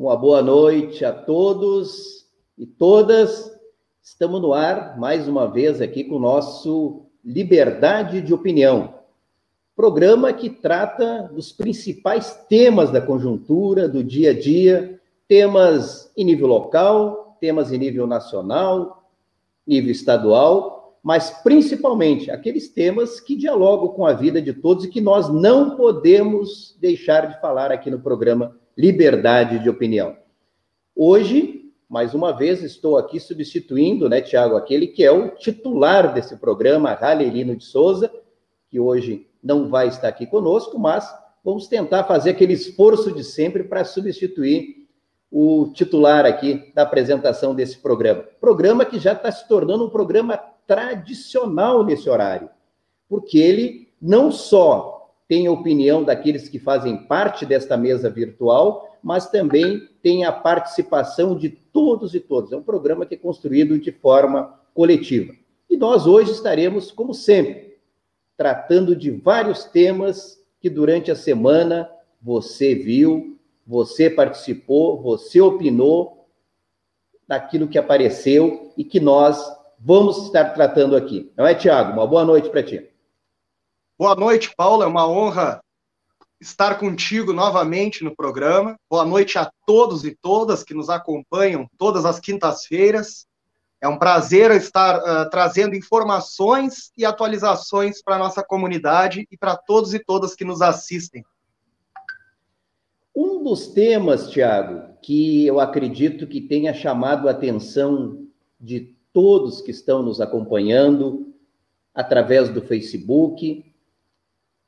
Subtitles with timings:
[0.00, 2.26] Uma boa noite a todos
[2.56, 3.54] e todas.
[4.02, 8.94] Estamos no ar mais uma vez aqui com o nosso Liberdade de Opinião,
[9.76, 16.46] programa que trata dos principais temas da conjuntura, do dia a dia, temas em nível
[16.46, 19.04] local, temas em nível nacional,
[19.66, 25.02] nível estadual, mas principalmente aqueles temas que dialogam com a vida de todos e que
[25.02, 30.16] nós não podemos deixar de falar aqui no programa Liberdade de Opinião.
[30.96, 36.34] Hoje, mais uma vez, estou aqui substituindo, né, Tiago, aquele que é o titular desse
[36.38, 38.10] programa, Ralelino de Souza,
[38.70, 41.06] que hoje não vai estar aqui conosco, mas
[41.44, 44.88] vamos tentar fazer aquele esforço de sempre para substituir
[45.30, 48.24] o titular aqui da apresentação desse programa.
[48.40, 52.48] Programa que já está se tornando um programa tradicional nesse horário,
[53.06, 54.99] porque ele não só
[55.30, 61.36] tem a opinião daqueles que fazem parte desta mesa virtual, mas também tem a participação
[61.36, 62.50] de todos e todas.
[62.50, 65.32] É um programa que é construído de forma coletiva.
[65.70, 67.78] E nós hoje estaremos, como sempre,
[68.36, 71.88] tratando de vários temas que durante a semana
[72.20, 76.26] você viu, você participou, você opinou
[77.28, 79.40] daquilo que apareceu e que nós
[79.78, 81.30] vamos estar tratando aqui.
[81.36, 81.92] Não é, Tiago?
[81.92, 82.89] Uma boa noite para ti.
[84.00, 84.82] Boa noite, Paulo.
[84.82, 85.62] É uma honra
[86.40, 88.74] estar contigo novamente no programa.
[88.88, 93.26] Boa noite a todos e todas que nos acompanham todas as quintas-feiras.
[93.78, 99.54] É um prazer estar uh, trazendo informações e atualizações para a nossa comunidade e para
[99.54, 101.22] todos e todas que nos assistem.
[103.14, 108.26] Um dos temas, Tiago, que eu acredito que tenha chamado a atenção
[108.58, 111.34] de todos que estão nos acompanhando
[111.94, 113.69] através do Facebook,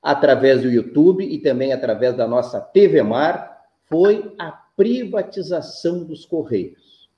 [0.02, 7.08] através do YouTube e também através da nossa TV Mar, foi a privatização dos Correios.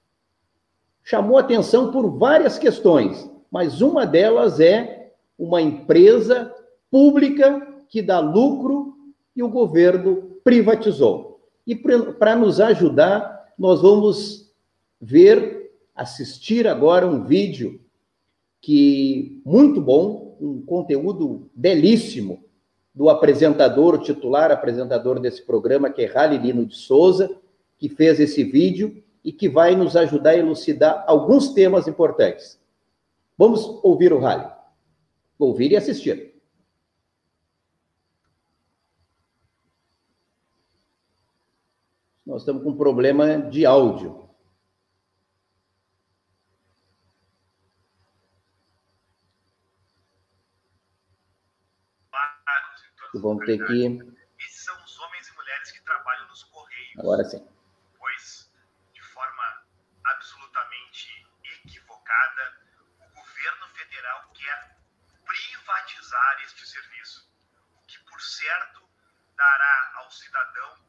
[1.02, 6.52] Chamou atenção por várias questões, mas uma delas é uma empresa
[6.90, 8.94] pública que dá lucro
[9.34, 11.40] e o governo privatizou.
[11.66, 14.52] E para nos ajudar, nós vamos
[15.00, 17.80] ver, assistir agora um vídeo
[18.60, 22.43] que muito bom, um conteúdo belíssimo
[22.94, 27.36] do apresentador, o titular apresentador desse programa, que é Ralilino de Souza,
[27.76, 32.60] que fez esse vídeo e que vai nos ajudar a elucidar alguns temas importantes.
[33.36, 34.48] Vamos ouvir o Rally.
[35.38, 36.34] Ouvir e assistir.
[42.24, 44.23] Nós estamos com um problema de áudio.
[53.20, 54.14] Vamos ter que.
[54.38, 56.98] Esses são os homens e mulheres que trabalham nos Correios.
[56.98, 57.46] Agora sim.
[57.98, 58.50] Pois,
[58.92, 59.66] de forma
[60.04, 62.62] absolutamente equivocada,
[63.00, 64.76] o governo federal quer
[65.24, 67.30] privatizar este serviço,
[67.76, 68.88] o que, por certo,
[69.36, 70.86] dará ao cidadão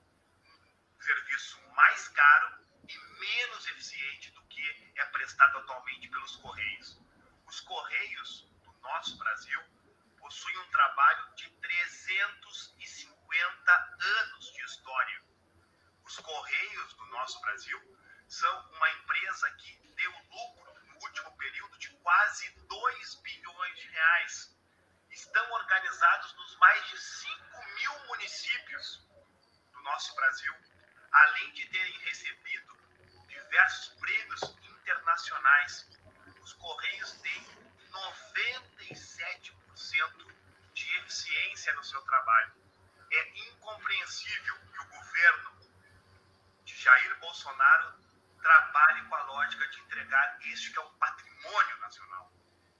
[0.97, 6.99] um serviço mais caro e menos eficiente do que é prestado atualmente pelos Correios.
[7.47, 9.61] Os Correios do nosso Brasil
[10.17, 11.49] possuem um trabalho de
[12.05, 15.23] 350 anos de história.
[16.03, 17.81] Os Correios do nosso Brasil
[18.27, 24.55] são uma empresa que deu lucro no último período de quase 2 bilhões de reais.
[25.09, 29.03] Estão organizados nos mais de 5 mil municípios
[29.73, 30.53] do nosso Brasil,
[31.11, 32.77] além de terem recebido
[33.27, 35.94] diversos prêmios internacionais.
[41.15, 42.53] Eficiência no seu trabalho.
[43.09, 45.55] É incompreensível que o governo
[46.65, 47.93] de Jair Bolsonaro
[48.41, 52.31] trabalhe com a lógica de entregar este que é um patrimônio nacional.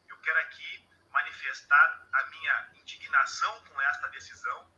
[0.10, 4.70] Eu quero aqui manifestar a minha indignação com esta decisão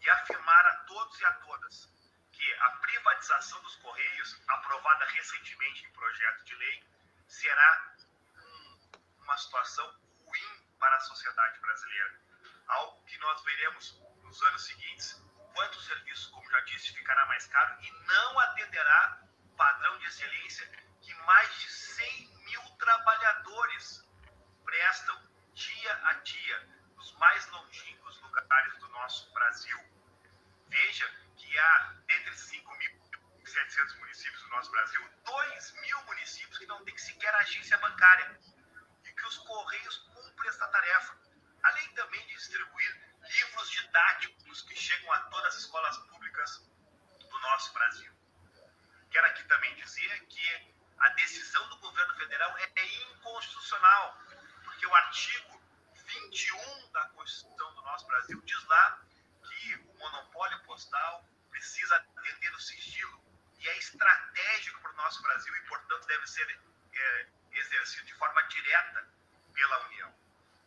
[0.00, 1.88] e afirmar a todos e a todas
[2.32, 6.84] que a privatização dos Correios, aprovada recentemente em projeto de lei,
[7.26, 7.94] será
[8.36, 8.78] um,
[9.18, 10.00] uma situação
[10.78, 12.29] para a sociedade brasileira.
[12.70, 15.22] Algo que nós veremos nos anos seguintes,
[15.54, 20.06] quanto o serviço, como já disse, ficará mais caro e não atenderá o padrão de
[20.06, 20.66] excelência
[21.00, 24.08] que mais de 100 mil trabalhadores
[24.64, 25.20] prestam
[25.54, 29.78] dia a dia nos mais longínquos lugares do nosso Brasil.
[30.68, 36.96] Veja que há, dentre 5.700 municípios do nosso Brasil, 2 mil municípios que não têm
[36.96, 38.38] sequer agência bancária
[39.04, 41.18] e que os Correios cumpre esta tarefa,
[41.62, 46.70] além também de distribuir livros didáticos que chegam a todas as escolas públicas
[47.18, 48.12] do nosso Brasil.
[49.10, 54.18] Quero também dizer que a decisão do governo federal é inconstitucional,
[54.64, 55.62] porque o artigo
[55.94, 59.02] 21 da Constituição do nosso Brasil diz lá
[59.42, 63.24] que o monopólio postal precisa atender o sigilo
[63.58, 66.60] e é estratégico para o nosso Brasil e, portanto, deve ser
[66.92, 69.08] é, exercido de forma direta
[69.52, 70.14] pela União.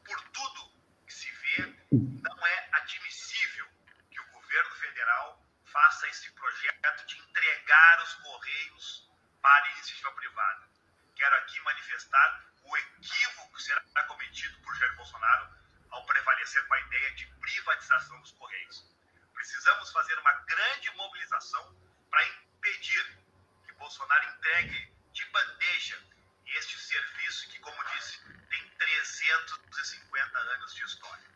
[0.05, 0.71] Por tudo
[1.07, 3.67] que se vê, não é admissível
[4.09, 9.09] que o governo federal faça esse projeto de entregar os Correios
[9.41, 10.69] para a iniciativa privada.
[11.15, 15.49] Quero aqui manifestar o equívoco que será cometido por Jair Bolsonaro
[15.91, 18.83] ao prevalecer com a ideia de privatização dos Correios.
[19.33, 21.77] Precisamos fazer uma grande mobilização
[22.09, 23.17] para impedir
[23.65, 26.01] que Bolsonaro entregue de bandeja
[26.45, 28.19] este serviço que, como disse,
[28.49, 31.33] tem 350 anos de história.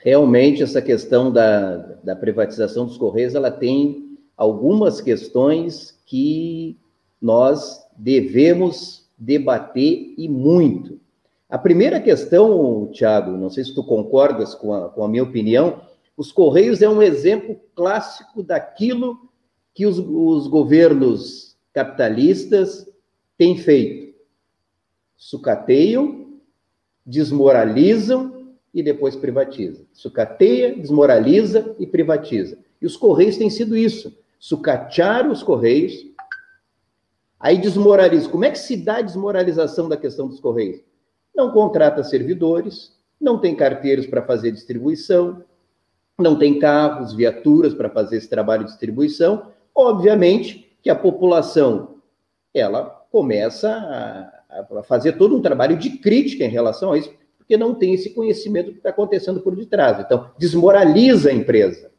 [0.00, 6.78] Realmente, essa questão da, da privatização dos Correios, ela tem algumas questões que
[7.20, 11.00] nós devemos debater e muito.
[11.50, 15.80] A primeira questão, Tiago, não sei se tu concordas com a, com a minha opinião,
[16.16, 19.28] os Correios é um exemplo clássico daquilo
[19.74, 22.88] que os, os governos capitalistas
[23.36, 24.14] têm feito.
[25.16, 26.38] Sucateiam,
[27.04, 28.37] desmoralizam
[28.72, 29.86] e depois privatizam.
[29.92, 32.58] Sucateia, desmoraliza e privatiza.
[32.80, 34.16] E os Correios têm sido isso.
[34.38, 35.94] Sucatear os Correios,
[37.40, 38.28] aí desmoraliza.
[38.28, 40.80] Como é que se dá a desmoralização da questão dos Correios?
[41.34, 45.42] Não contrata servidores, não tem carteiros para fazer distribuição,
[46.18, 49.50] não tem carros, viaturas para fazer esse trabalho de distribuição.
[49.74, 51.96] Obviamente que a população
[52.52, 57.12] ela começa a, a fazer todo um trabalho de crítica em relação a isso,
[57.48, 59.98] porque não tem esse conhecimento do que está acontecendo por detrás.
[59.98, 61.90] Então, desmoraliza a empresa,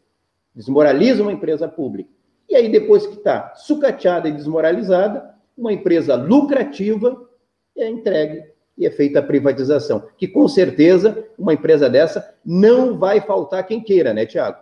[0.53, 2.11] desmoraliza uma empresa pública.
[2.47, 7.27] E aí, depois que está sucateada e desmoralizada, uma empresa lucrativa
[7.75, 8.43] é entregue
[8.77, 10.07] e é feita a privatização.
[10.19, 14.59] Que com certeza uma empresa dessa não vai faltar quem queira, né, Tiago?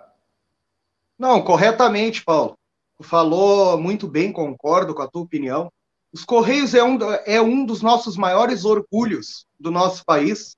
[1.19, 2.57] Não, corretamente, Paulo.
[3.01, 5.69] Falou muito bem, concordo com a tua opinião.
[6.13, 10.55] Os Correios é um, é um dos nossos maiores orgulhos do nosso país.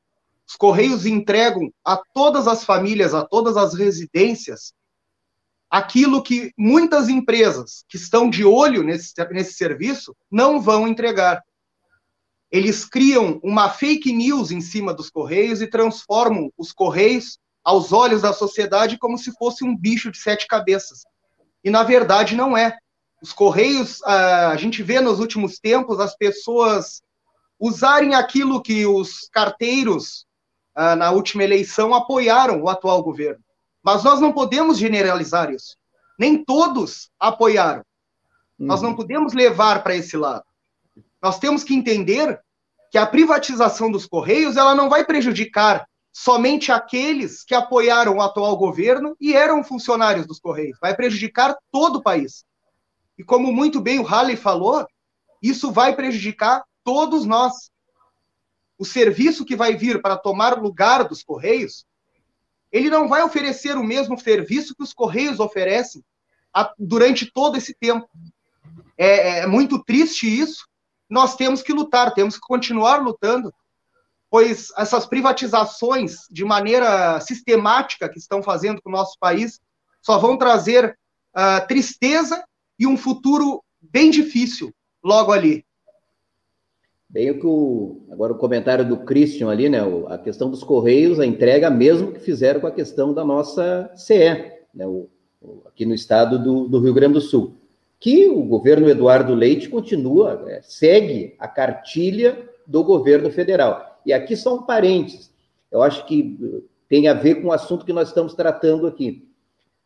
[0.50, 4.74] Os Correios entregam a todas as famílias, a todas as residências,
[5.70, 11.44] aquilo que muitas empresas que estão de olho nesse, nesse serviço não vão entregar.
[12.52, 18.24] Eles criam uma fake news em cima dos Correios e transformam os Correios, aos olhos
[18.24, 21.04] da sociedade, como se fosse um bicho de sete cabeças.
[21.64, 22.76] E, na verdade, não é.
[23.22, 27.04] Os Correios, a gente vê nos últimos tempos as pessoas
[27.60, 30.26] usarem aquilo que os carteiros,
[30.96, 33.44] na última eleição, apoiaram o atual governo.
[33.84, 35.78] Mas nós não podemos generalizar isso.
[36.18, 37.84] Nem todos apoiaram.
[38.58, 38.68] Uhum.
[38.68, 40.44] Nós não podemos levar para esse lado.
[41.22, 42.40] Nós temos que entender
[42.92, 48.58] que a privatização dos Correios ela não vai prejudicar somente aqueles que apoiaram o atual
[48.58, 50.78] governo e eram funcionários dos Correios.
[50.82, 52.44] Vai prejudicar todo o país.
[53.18, 54.88] E como muito bem o Halley falou,
[55.42, 57.70] isso vai prejudicar todos nós.
[58.80, 61.86] O serviço que vai vir para tomar lugar dos Correios,
[62.72, 66.04] ele não vai oferecer o mesmo serviço que os Correios oferecem
[66.78, 68.10] durante todo esse tempo.
[68.98, 70.66] É, é muito triste isso,
[71.10, 73.54] nós temos que lutar, temos que continuar lutando,
[74.30, 79.60] pois essas privatizações de maneira sistemática que estão fazendo com o nosso país
[80.02, 80.98] só vão trazer
[81.36, 82.44] uh, tristeza
[82.78, 85.66] e um futuro bem difícil logo ali.
[87.10, 89.80] Bem o que o, agora o comentário do Christian ali, né?
[90.08, 94.54] A questão dos Correios, a entrega mesmo que fizeram com a questão da nossa CE,
[94.74, 94.86] né?
[94.86, 95.10] O,
[95.66, 97.60] aqui no estado do, do Rio Grande do Sul
[98.00, 104.00] que o governo Eduardo Leite continua, é, segue a cartilha do governo federal.
[104.06, 105.32] E aqui são parentes.
[105.70, 109.28] Eu acho que tem a ver com o assunto que nós estamos tratando aqui.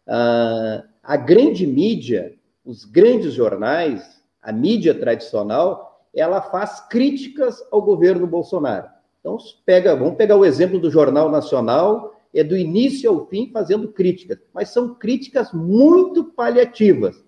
[0.07, 8.27] Ah, a grande mídia, os grandes jornais, a mídia tradicional, ela faz críticas ao governo
[8.27, 8.87] Bolsonaro.
[9.19, 13.91] Então, pega, vamos pegar o exemplo do Jornal Nacional, é do início ao fim fazendo
[13.91, 17.23] críticas, mas são críticas muito paliativas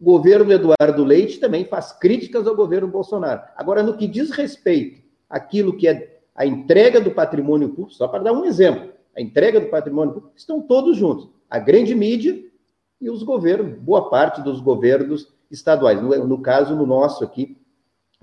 [0.00, 3.42] o governo Eduardo Leite também faz críticas ao governo Bolsonaro.
[3.56, 8.24] Agora, no que diz respeito àquilo que é a entrega do patrimônio público, só para
[8.24, 11.30] dar um exemplo, a entrega do patrimônio público, estão todos juntos.
[11.48, 12.38] A grande mídia
[13.00, 16.02] e os governos, boa parte dos governos estaduais.
[16.02, 17.56] No, no caso, no nosso aqui,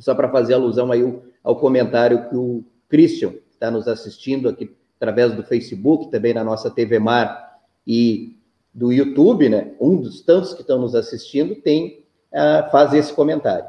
[0.02, 1.02] só para fazer alusão aí
[1.44, 6.70] ao, comentário que o Christian está nos assistindo aqui através do Facebook, também na nossa
[6.70, 8.38] TV Mar, e
[8.74, 13.66] do YouTube, né, um dos tantos que estão nos assistindo, tem uh, faz esse comentário.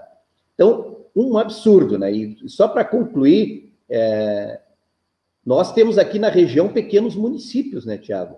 [0.55, 2.11] Então, um absurdo, né?
[2.11, 4.61] E só para concluir, é,
[5.45, 8.37] nós temos aqui na região pequenos municípios, né, Tiago?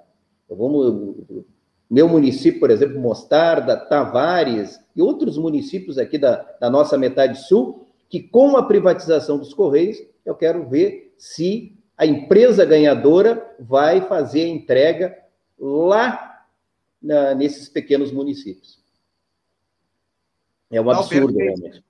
[0.48, 1.16] Vamos,
[1.90, 7.86] meu município, por exemplo, Mostarda, Tavares e outros municípios aqui da, da nossa metade sul,
[8.08, 14.44] que com a privatização dos Correios, eu quero ver se a empresa ganhadora vai fazer
[14.44, 15.16] a entrega
[15.58, 16.46] lá
[17.00, 18.82] na, nesses pequenos municípios.
[20.70, 21.60] É um absurdo, Não, perfeito.
[21.60, 21.84] realmente.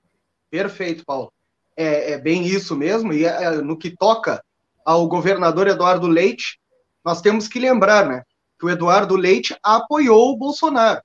[0.51, 1.33] Perfeito, Paulo.
[1.77, 4.45] É, é, bem isso mesmo, e é, no que toca
[4.85, 6.61] ao governador Eduardo Leite,
[7.05, 8.23] nós temos que lembrar, né,
[8.59, 11.03] que o Eduardo Leite apoiou o Bolsonaro.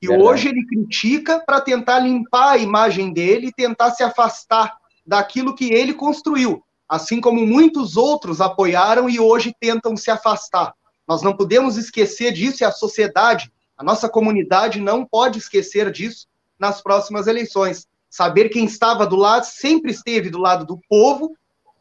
[0.00, 0.28] E Verdade.
[0.28, 4.76] hoje ele critica para tentar limpar a imagem dele e tentar se afastar
[5.06, 10.74] daquilo que ele construiu, assim como muitos outros apoiaram e hoje tentam se afastar.
[11.06, 16.26] Nós não podemos esquecer disso e a sociedade, a nossa comunidade não pode esquecer disso
[16.58, 17.86] nas próximas eleições.
[18.08, 21.36] Saber quem estava do lado, sempre esteve do lado do povo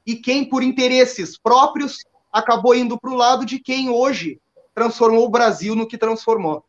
[0.05, 1.99] e quem, por interesses próprios,
[2.31, 4.39] acabou indo para o lado de quem hoje
[4.73, 6.63] transformou o Brasil no que transformou.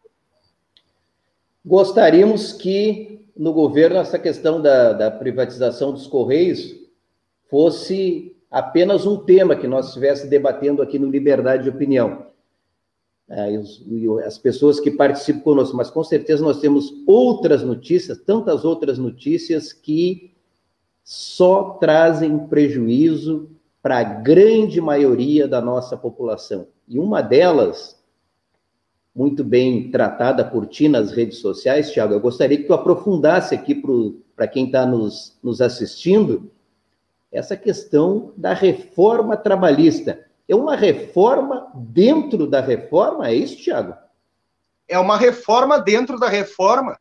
[1.64, 6.74] Gostaríamos que no governo essa questão da, da privatização dos Correios
[7.48, 12.26] fosse apenas um tema que nós estivéssemos debatendo aqui no Liberdade de Opinião.
[13.28, 13.56] É,
[14.26, 19.72] as pessoas que participam conosco, mas com certeza nós temos outras notícias, tantas outras notícias
[19.72, 20.34] que
[21.02, 23.48] só trazem prejuízo
[23.82, 26.68] para a grande maioria da nossa população.
[26.86, 28.00] E uma delas,
[29.14, 33.82] muito bem tratada por ti nas redes sociais, Tiago, eu gostaria que tu aprofundasse aqui
[34.36, 36.50] para quem está nos, nos assistindo,
[37.30, 40.26] essa questão da reforma trabalhista.
[40.48, 43.94] É uma reforma dentro da reforma, é isso, Tiago?
[44.86, 46.96] É uma reforma dentro da reforma,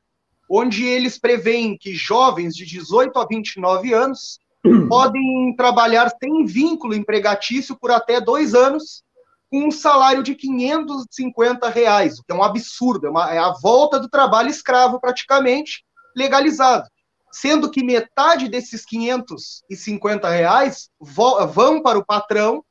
[0.50, 4.40] onde eles preveem que jovens de 18 a 29 anos
[4.88, 9.04] podem trabalhar sem vínculo empregatício por até dois anos,
[9.50, 13.52] com um salário de 550 reais, o que é um absurdo, é, uma, é a
[13.52, 15.84] volta do trabalho escravo praticamente
[16.16, 16.88] legalizado.
[17.34, 22.64] Sendo que metade desses 550 reais vão para o patrão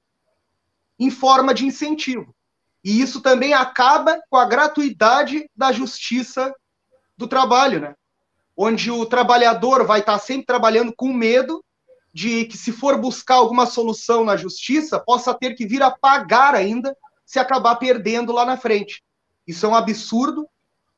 [0.98, 2.34] em forma de incentivo.
[2.84, 6.54] E isso também acaba com a gratuidade da justiça
[7.16, 7.94] do trabalho, né?
[8.56, 11.62] Onde o trabalhador vai estar sempre trabalhando com medo
[12.12, 16.54] de que, se for buscar alguma solução na justiça, possa ter que vir a pagar
[16.54, 19.02] ainda se acabar perdendo lá na frente.
[19.46, 20.48] Isso é um absurdo.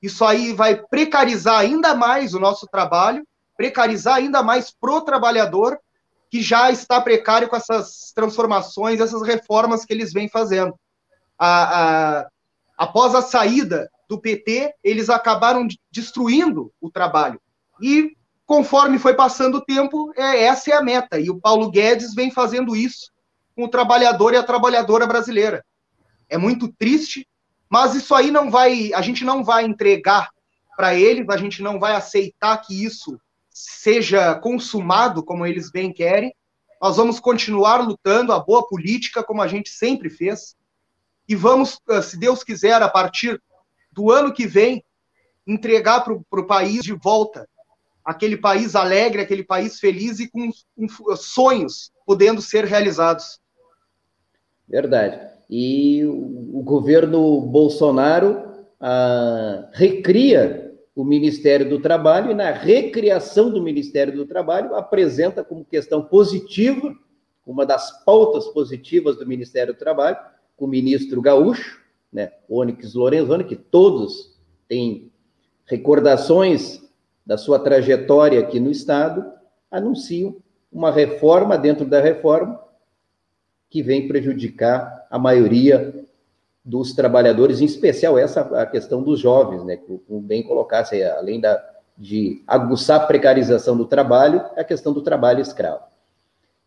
[0.00, 3.26] Isso aí vai precarizar ainda mais o nosso trabalho,
[3.56, 5.78] precarizar ainda mais pro trabalhador
[6.30, 10.74] que já está precário com essas transformações, essas reformas que eles vêm fazendo.
[11.38, 12.28] A, a,
[12.78, 17.38] após a saída do PT, eles acabaram destruindo o trabalho.
[17.82, 21.18] E conforme foi passando o tempo, é, essa é a meta.
[21.18, 23.10] E o Paulo Guedes vem fazendo isso
[23.54, 25.64] com o trabalhador e a trabalhadora brasileira.
[26.28, 27.26] É muito triste,
[27.68, 30.30] mas isso aí não vai, a gente não vai entregar
[30.76, 33.20] para eles, a gente não vai aceitar que isso
[33.50, 36.34] seja consumado como eles bem querem.
[36.80, 40.56] Nós vamos continuar lutando a boa política como a gente sempre fez.
[41.28, 43.40] E vamos, eh, se Deus quiser, a partir
[43.92, 44.84] do ano que vem,
[45.46, 47.48] entregar para o país de volta
[48.04, 50.50] aquele país alegre, aquele país feliz e com,
[51.16, 53.40] sonhos podendo ser realizados.
[54.68, 55.20] Verdade.
[55.48, 58.42] E o, o governo Bolsonaro
[58.80, 65.64] ah, recria o Ministério do Trabalho e na recriação do Ministério do Trabalho apresenta como
[65.64, 66.94] questão positiva,
[67.46, 70.18] uma das pautas positivas do Ministério do Trabalho,
[70.56, 71.80] com o ministro Gaúcho,
[72.12, 75.10] né, Onyx Lorenzoni, que todos têm
[75.64, 76.81] recordações
[77.24, 79.24] da sua trajetória aqui no Estado,
[79.70, 80.36] anunciam
[80.72, 82.60] uma reforma dentro da reforma
[83.70, 86.04] que vem prejudicar a maioria
[86.64, 89.76] dos trabalhadores, em especial essa a questão dos jovens, né?
[89.76, 91.62] Como bem colocasse, além da,
[91.96, 95.82] de aguçar a precarização do trabalho, a questão do trabalho escravo.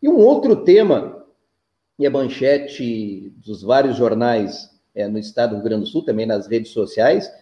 [0.02, 1.24] E um outro tema,
[1.98, 6.26] e a manchete dos vários jornais é, no estado do Rio Grande do Sul, também
[6.26, 7.32] nas redes sociais,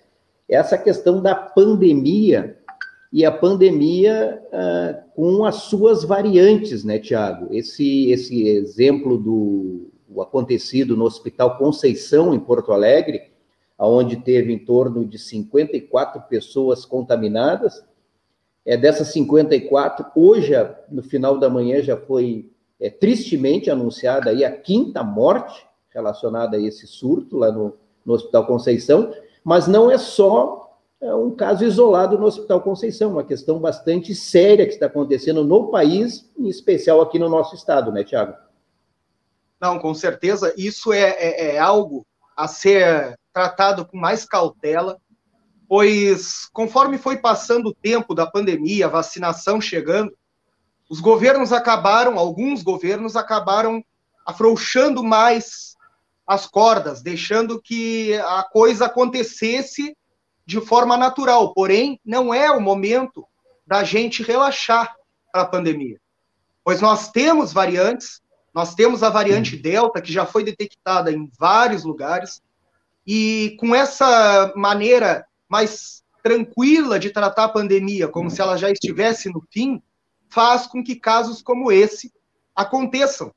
[0.48, 2.58] é essa questão da pandemia
[3.14, 7.46] e a pandemia ah, com as suas variantes, né, Tiago?
[7.54, 13.30] Esse, esse exemplo do acontecido no Hospital Conceição, em Porto Alegre,
[13.78, 17.84] onde teve em torno de 54 pessoas contaminadas.
[18.66, 20.52] É, dessas 54, hoje,
[20.90, 26.60] no final da manhã, já foi é, tristemente anunciada aí a quinta morte relacionada a
[26.60, 30.63] esse surto lá no, no Hospital Conceição, Mas não é só
[31.04, 35.70] é, um caso isolado no Hospital Conceição, uma questão bastante séria que está acontecendo no
[35.70, 38.34] país, em especial aqui no nosso estado, né, Tiago?
[39.60, 44.98] Não, com certeza, isso é, é, é algo a ser tratado com mais cautela,
[45.68, 50.10] pois conforme foi passando o tempo da pandemia, a vacinação chegando,
[50.88, 53.84] os governos acabaram, alguns governos acabaram
[54.26, 55.76] afrouxando mais
[56.26, 59.94] as cordas, deixando que a coisa acontecesse
[60.46, 61.52] de forma natural.
[61.54, 63.26] Porém, não é o momento
[63.66, 64.94] da gente relaxar
[65.32, 65.98] para a pandemia,
[66.62, 68.22] pois nós temos variantes,
[68.52, 72.40] nós temos a variante Delta, que já foi detectada em vários lugares,
[73.06, 79.28] e com essa maneira mais tranquila de tratar a pandemia, como se ela já estivesse
[79.28, 79.82] no fim,
[80.30, 82.10] faz com que casos como esse
[82.54, 83.30] aconteçam.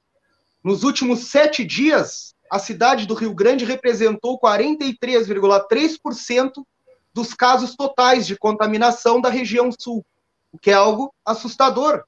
[0.64, 6.64] Nos últimos sete dias, a cidade do Rio Grande representou 43,3%
[7.18, 10.06] dos casos totais de contaminação da região sul,
[10.52, 12.04] o que é algo assustador.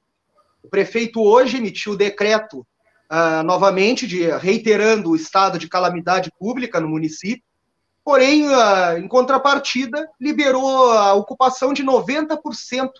[0.62, 2.60] O prefeito hoje emitiu decreto
[3.10, 7.42] uh, novamente, de, reiterando o estado de calamidade pública no município,
[8.04, 12.90] porém, uh, em contrapartida, liberou a ocupação de 90%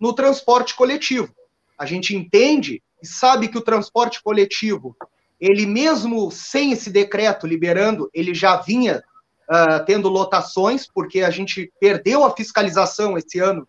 [0.00, 1.32] no transporte coletivo.
[1.78, 4.96] A gente entende e sabe que o transporte coletivo,
[5.38, 9.00] ele mesmo sem esse decreto liberando, ele já vinha
[9.50, 13.66] uh, tendo lotações, porque a gente perdeu a fiscalização esse ano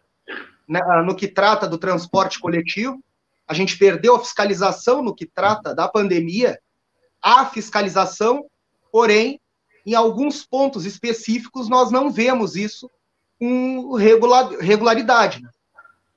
[0.67, 3.03] né, no que trata do transporte coletivo.
[3.47, 6.59] A gente perdeu a fiscalização no que trata da pandemia,
[7.21, 8.45] a fiscalização,
[8.91, 9.39] porém,
[9.85, 12.89] em alguns pontos específicos, nós não vemos isso
[13.39, 13.93] com
[14.59, 15.41] regularidade.
[15.41, 15.49] Né?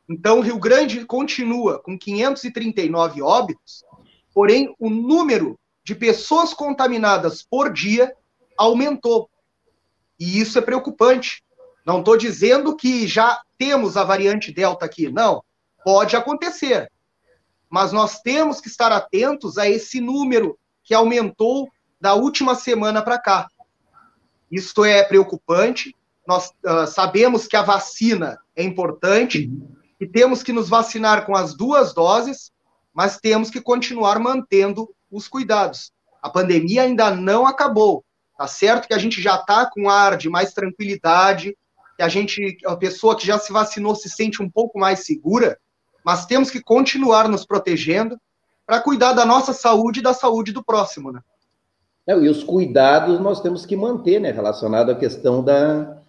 [0.09, 3.83] Então, Rio Grande continua com 539 óbitos,
[4.35, 8.15] porém, o número de pessoas contaminadas por dia
[8.57, 9.29] aumentou.
[10.25, 11.45] E isso é preocupante.
[11.85, 15.45] Não estou dizendo que já temos a variante Delta aqui, não.
[15.85, 16.91] Pode acontecer.
[17.69, 21.69] Mas nós temos que estar atentos a esse número que aumentou
[22.01, 23.49] da última semana para cá.
[24.51, 25.95] Isso é preocupante.
[26.27, 29.53] Nós uh, sabemos que a vacina é importante,
[30.01, 32.51] e temos que nos vacinar com as duas doses,
[32.95, 35.93] mas temos que continuar mantendo os cuidados.
[36.23, 38.03] A pandemia ainda não acabou.
[38.37, 41.57] Tá certo que a gente já está com ar de mais tranquilidade,
[41.97, 45.59] que a gente, a pessoa que já se vacinou se sente um pouco mais segura,
[46.05, 48.19] mas temos que continuar nos protegendo
[48.67, 51.21] para cuidar da nossa saúde e da saúde do próximo, né?
[52.07, 56.03] É, e os cuidados nós temos que manter, né, relacionado à questão da,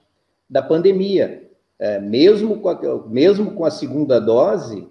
[0.50, 4.90] da pandemia é, mesmo, com a, mesmo com a segunda dose,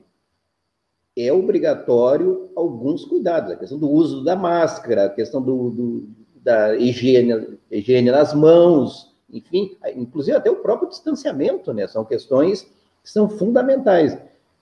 [1.16, 3.50] é obrigatório alguns cuidados.
[3.50, 6.08] A questão do uso da máscara, a questão do, do,
[6.44, 11.88] da higiene, higiene nas mãos, enfim, inclusive até o próprio distanciamento, né?
[11.88, 12.62] São questões
[13.02, 14.16] que são fundamentais,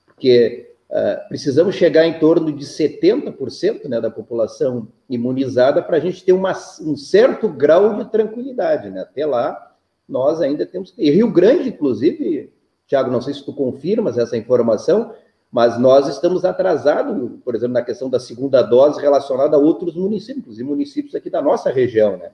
[0.06, 6.24] porque uh, precisamos chegar em torno de 70% né, da população imunizada para a gente
[6.24, 9.00] ter uma, um certo grau de tranquilidade, né?
[9.00, 9.74] Até lá,
[10.08, 10.94] nós ainda temos.
[10.96, 12.52] E Rio Grande, inclusive,
[12.86, 15.12] Tiago, não sei se tu confirmas essa informação,
[15.52, 20.58] mas nós estamos atrasados, por exemplo, na questão da segunda dose relacionada a outros municípios,
[20.58, 22.30] e municípios aqui da nossa região, né?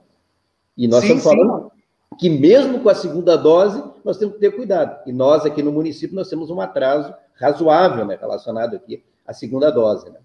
[0.77, 2.15] E nós sim, estamos falando sim.
[2.17, 5.01] que mesmo com a segunda dose, nós temos que ter cuidado.
[5.05, 9.69] E nós aqui no município, nós temos um atraso razoável, né, relacionado aqui à segunda
[9.69, 10.19] dose, né?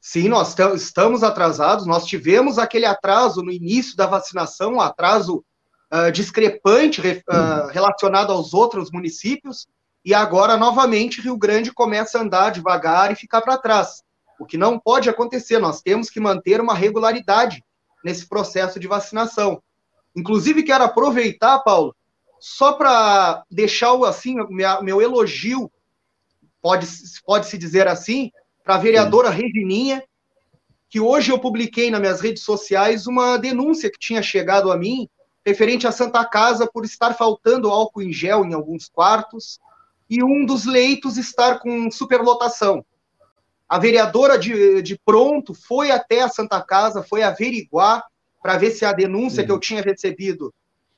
[0.00, 1.84] Sim, nós estamos atrasados.
[1.86, 5.44] Nós tivemos aquele atraso no início da vacinação, um atraso
[5.92, 9.66] uh, discrepante uh, relacionado aos outros municípios,
[10.06, 14.04] e agora, novamente, Rio Grande começa a andar devagar e ficar para trás.
[14.38, 17.60] O que não pode acontecer, nós temos que manter uma regularidade
[18.04, 19.60] nesse processo de vacinação.
[20.14, 21.92] Inclusive, quero aproveitar, Paulo,
[22.38, 24.36] só para deixar assim,
[24.80, 25.68] meu elogio,
[26.62, 26.86] pode,
[27.24, 28.30] pode se dizer assim,
[28.62, 29.28] para a vereadora.
[29.28, 30.04] Regininha,
[30.88, 35.08] que hoje eu publiquei nas minhas redes sociais uma denúncia que tinha chegado a mim
[35.44, 39.58] referente à Santa Casa por estar faltando álcool em gel em alguns quartos
[40.08, 42.84] e um dos leitos estar com superlotação.
[43.68, 48.04] A vereadora de, de pronto foi até a Santa Casa, foi averiguar
[48.40, 50.54] para ver se a denúncia que eu tinha recebido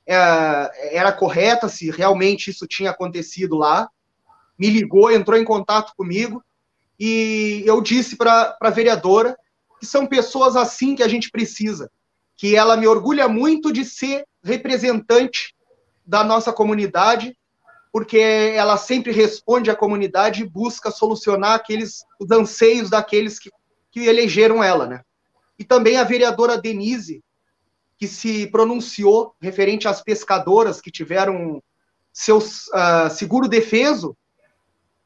[0.07, 3.89] é, era correta, se realmente isso tinha acontecido lá.
[4.59, 6.43] Me ligou, entrou em contato comigo
[6.99, 9.37] e eu disse para a vereadora
[9.79, 11.91] que são pessoas assim que a gente precisa,
[12.37, 15.55] que ela me orgulha muito de ser representante
[16.05, 17.37] da nossa comunidade,
[17.93, 23.51] porque ela sempre responde à comunidade e busca solucionar aqueles os anseios daqueles que,
[23.91, 25.01] que elegeram ela, né?
[25.59, 27.23] E também a vereadora Denise,
[27.97, 31.63] que se pronunciou referente às pescadoras que tiveram
[32.13, 34.17] seu uh, seguro defeso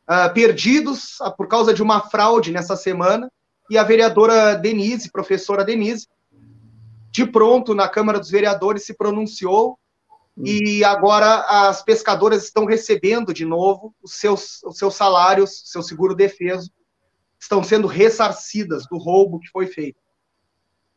[0.09, 3.31] uh, perdidos uh, por causa de uma fraude nessa semana,
[3.71, 6.07] e a vereadora Denise, professora Denise,
[7.11, 9.79] de pronto na Câmara dos Vereadores se pronunciou
[10.37, 10.45] hum.
[10.45, 16.15] e agora as pescadoras estão recebendo de novo os seus, os seus salários, seu seguro
[16.15, 16.71] defeso,
[17.41, 20.01] estão sendo ressarcidas do roubo que foi feito.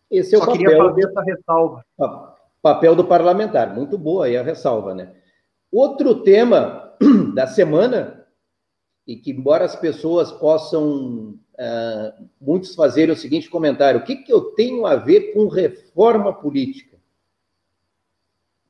[0.09, 1.85] Esse é Só o queria papel, fazer essa ressalva.
[2.61, 5.13] Papel do parlamentar, muito boa aí a ressalva, né?
[5.71, 6.93] Outro tema
[7.33, 8.25] da semana,
[9.05, 14.31] e que embora as pessoas possam, uh, muitos fazerem o seguinte comentário, o que, que
[14.31, 16.94] eu tenho a ver com reforma política?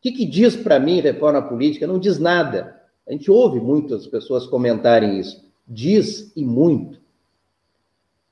[0.05, 1.87] Que, que diz para mim reforma política?
[1.87, 2.79] Não diz nada.
[3.07, 5.43] A gente ouve muitas pessoas comentarem isso.
[5.67, 6.99] Diz e muito.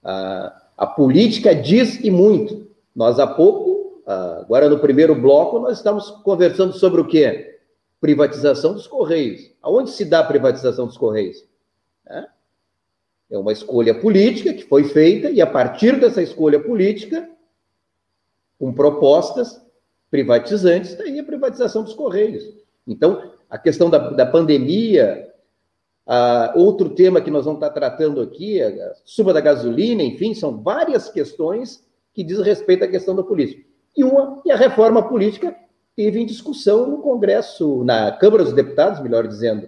[0.03, 2.67] Uh, a política diz e muito.
[2.95, 7.59] Nós há pouco, agora no primeiro bloco, nós estamos conversando sobre o quê?
[7.99, 9.49] Privatização dos Correios.
[9.59, 11.43] Aonde se dá a privatização dos Correios?
[13.31, 17.27] É uma escolha política que foi feita, e a partir dessa escolha política,
[18.59, 19.62] com propostas
[20.13, 22.43] privatizantes, está aí a privatização dos Correios.
[22.86, 25.28] Então, a questão da, da pandemia,
[26.54, 31.10] outro tema que nós vamos estar tratando aqui, a suba da gasolina, enfim, são várias
[31.10, 33.67] questões que diz respeito à questão da política.
[33.97, 35.56] E uma, e a reforma política
[35.95, 39.67] teve em discussão no Congresso, na Câmara dos Deputados, melhor dizendo,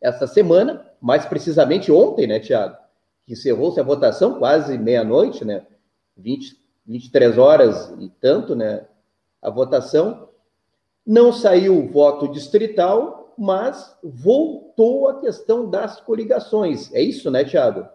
[0.00, 2.76] essa semana, mais precisamente ontem, né, Tiago?
[3.26, 5.66] Encerrou-se a votação quase meia-noite, né?
[6.16, 8.86] 20, 23 horas e tanto, né?
[9.44, 10.28] A votação.
[11.06, 16.92] Não saiu o voto distrital, mas voltou a questão das coligações.
[16.92, 17.86] É isso, né, Tiago?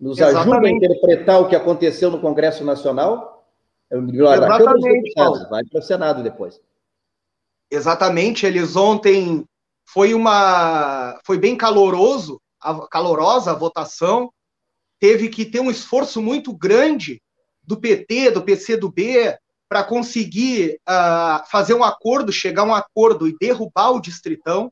[0.00, 0.50] nos Exatamente.
[0.50, 3.46] ajuda a interpretar o que aconteceu no Congresso Nacional.
[3.90, 5.12] Exatamente.
[5.50, 6.60] vai para o Senado depois.
[7.70, 9.44] Exatamente, eles ontem
[9.84, 14.32] foi uma foi bem caloroso, a, calorosa a votação.
[14.98, 17.20] Teve que ter um esforço muito grande
[17.62, 19.36] do PT, do PCdoB,
[19.70, 24.70] para conseguir uh, fazer um acordo, chegar a um acordo e derrubar o distritão.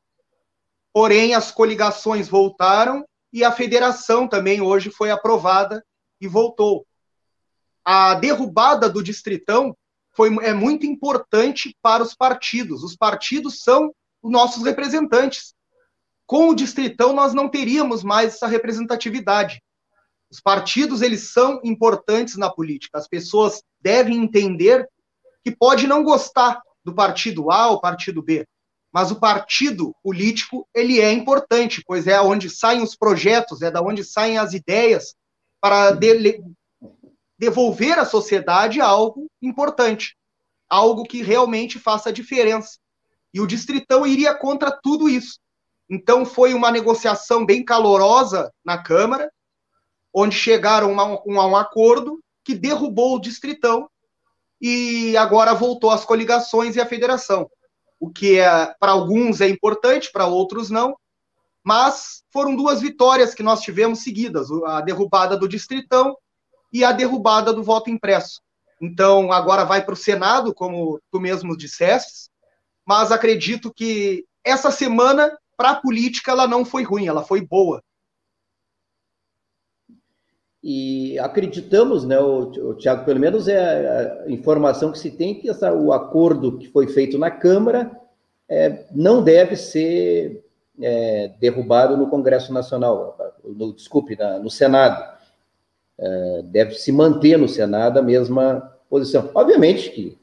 [0.93, 5.85] Porém, as coligações voltaram e a federação também hoje foi aprovada
[6.21, 6.85] e voltou.
[7.85, 9.73] A derrubada do distritão
[10.17, 12.83] foi, é muito importante para os partidos.
[12.83, 15.55] Os partidos são os nossos representantes.
[16.27, 19.63] Com o distritão nós não teríamos mais essa representatividade.
[20.29, 22.99] Os partidos eles são importantes na política.
[22.99, 24.89] As pessoas devem entender
[25.45, 28.47] que pode não gostar do partido A ou partido B,
[28.93, 33.83] mas o partido político ele é importante, pois é onde saem os projetos, é da
[33.83, 35.15] onde saem as ideias
[35.61, 36.43] para de,
[37.39, 40.17] devolver à sociedade algo importante,
[40.69, 42.79] algo que realmente faça diferença.
[43.33, 45.39] E o distritão iria contra tudo isso.
[45.89, 49.31] Então foi uma negociação bem calorosa na Câmara,
[50.13, 53.91] onde chegaram a um acordo que derrubou o distritão
[54.59, 57.47] e agora voltou às coligações e à federação
[58.01, 60.97] o que é, para alguns é importante, para outros não.
[61.63, 66.17] Mas foram duas vitórias que nós tivemos seguidas: a derrubada do Distritão
[66.73, 68.41] e a derrubada do voto impresso.
[68.81, 72.31] Então, agora vai para o Senado, como tu mesmo disseste,
[72.87, 77.83] mas acredito que essa semana, para a política, ela não foi ruim, ela foi boa.
[80.63, 85.49] E acreditamos, né, o, o Tiago, pelo menos é a informação que se tem que
[85.49, 87.91] essa, o acordo que foi feito na Câmara
[88.49, 90.45] é, não deve ser
[90.81, 95.17] é, derrubado no Congresso Nacional, no, desculpe, na, no Senado.
[95.99, 99.31] É, deve se manter no Senado a mesma posição.
[99.35, 100.19] Obviamente que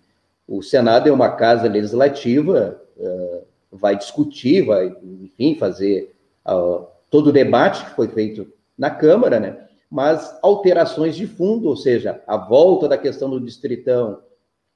[0.47, 6.15] o Senado é uma casa legislativa, é, vai discutir, vai, enfim, fazer
[6.47, 9.57] uh, todo o debate que foi feito na Câmara, né?
[9.89, 14.21] Mas alterações de fundo, ou seja, a volta da questão do distritão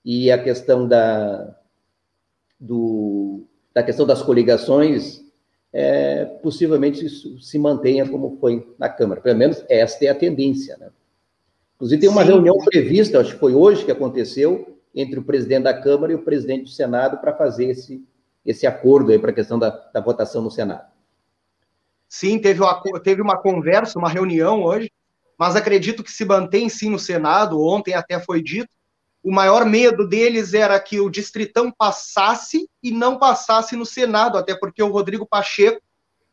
[0.04, 1.56] e a questão da,
[2.60, 3.44] do,
[3.74, 5.22] da questão das coligações,
[5.72, 9.22] é, possivelmente isso se mantenha como foi na Câmara.
[9.22, 10.78] Pelo menos esta é a tendência.
[10.78, 10.90] Né?
[11.76, 12.30] Inclusive, tem uma Sim.
[12.30, 16.24] reunião prevista, acho que foi hoje que aconteceu, entre o presidente da Câmara e o
[16.24, 18.04] presidente do Senado para fazer esse,
[18.46, 20.88] esse acordo para a questão da, da votação no Senado.
[22.08, 24.90] Sim, teve uma, teve uma conversa, uma reunião hoje,
[25.40, 28.70] mas acredito que se mantém sim no Senado, ontem até foi dito.
[29.24, 34.54] O maior medo deles era que o Distritão passasse e não passasse no Senado, até
[34.56, 35.82] porque o Rodrigo Pacheco,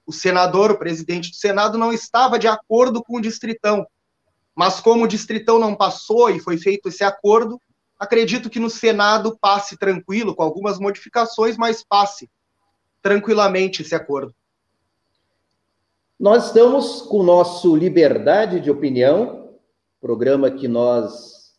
[0.04, 3.86] o senador, o presidente do Senado, não estava de acordo com o Distritão.
[4.54, 7.60] Mas como o Distritão não passou e foi feito esse acordo,
[7.98, 12.30] Acredito que no Senado passe tranquilo, com algumas modificações, mas passe
[13.00, 14.34] tranquilamente esse acordo.
[16.18, 19.50] Nós estamos com o nosso Liberdade de Opinião,
[20.00, 21.52] programa que nós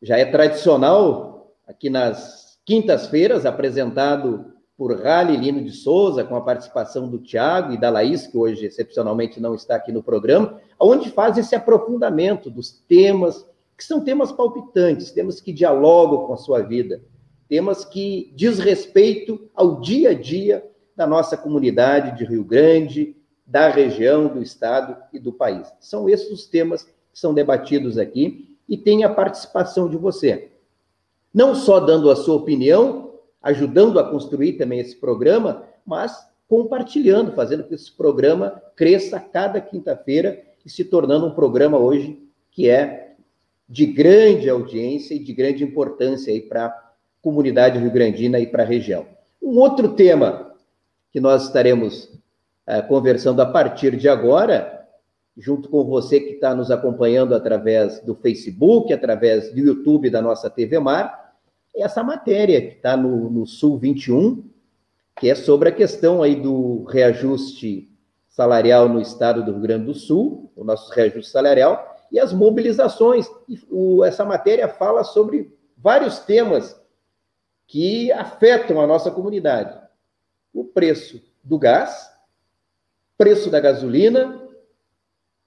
[0.00, 4.46] já é tradicional aqui nas quintas-feiras, apresentado
[4.78, 8.64] por Rale Lino de Souza, com a participação do Tiago e da Laís, que hoje
[8.64, 14.32] excepcionalmente não está aqui no programa, onde faz esse aprofundamento dos temas, que são temas
[14.32, 17.02] palpitantes, temas que dialogam com a sua vida,
[17.46, 20.66] temas que diz respeito ao dia a dia
[20.96, 23.17] da nossa comunidade de Rio Grande,
[23.48, 25.66] da região, do estado e do país.
[25.80, 30.50] São esses os temas que são debatidos aqui e tem a participação de você.
[31.32, 37.64] Não só dando a sua opinião, ajudando a construir também esse programa, mas compartilhando, fazendo
[37.64, 43.14] que esse programa cresça cada quinta-feira e se tornando um programa hoje que é
[43.66, 48.66] de grande audiência e de grande importância aí para a comunidade rio-grandina e para a
[48.66, 49.06] região.
[49.40, 50.54] Um outro tema
[51.10, 52.17] que nós estaremos
[52.88, 54.86] conversando a partir de agora,
[55.36, 60.50] junto com você que está nos acompanhando através do Facebook, através do YouTube da nossa
[60.50, 61.34] TV Mar,
[61.74, 64.44] essa matéria que está no, no Sul 21,
[65.18, 67.88] que é sobre a questão aí do reajuste
[68.28, 73.26] salarial no estado do Rio Grande do Sul, o nosso reajuste salarial, e as mobilizações.
[73.48, 76.78] E o, essa matéria fala sobre vários temas
[77.66, 79.78] que afetam a nossa comunidade.
[80.52, 82.10] O preço do gás,
[83.18, 84.40] preço da gasolina,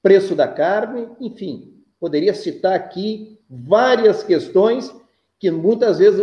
[0.04, 4.94] preço da carne, enfim, poderia citar aqui várias questões
[5.40, 6.22] que muitas vezes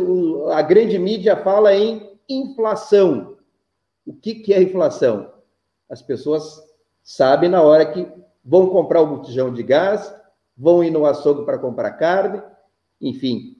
[0.53, 3.37] a grande mídia fala em inflação.
[4.07, 5.33] O que, é inflação?
[5.89, 6.63] As pessoas
[7.03, 8.07] sabem na hora que
[8.45, 10.15] vão comprar o botijão de gás,
[10.57, 12.43] vão ir no açougue para comprar carne,
[13.01, 13.57] enfim.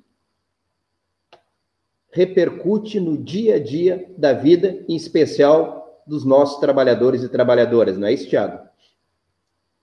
[2.11, 5.78] Repercute no dia a dia da vida, em especial
[6.09, 8.67] dos nossos trabalhadores e trabalhadoras, não é isso, Tiago?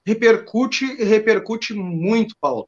[0.06, 2.68] Repercute e repercute muito, Paulo.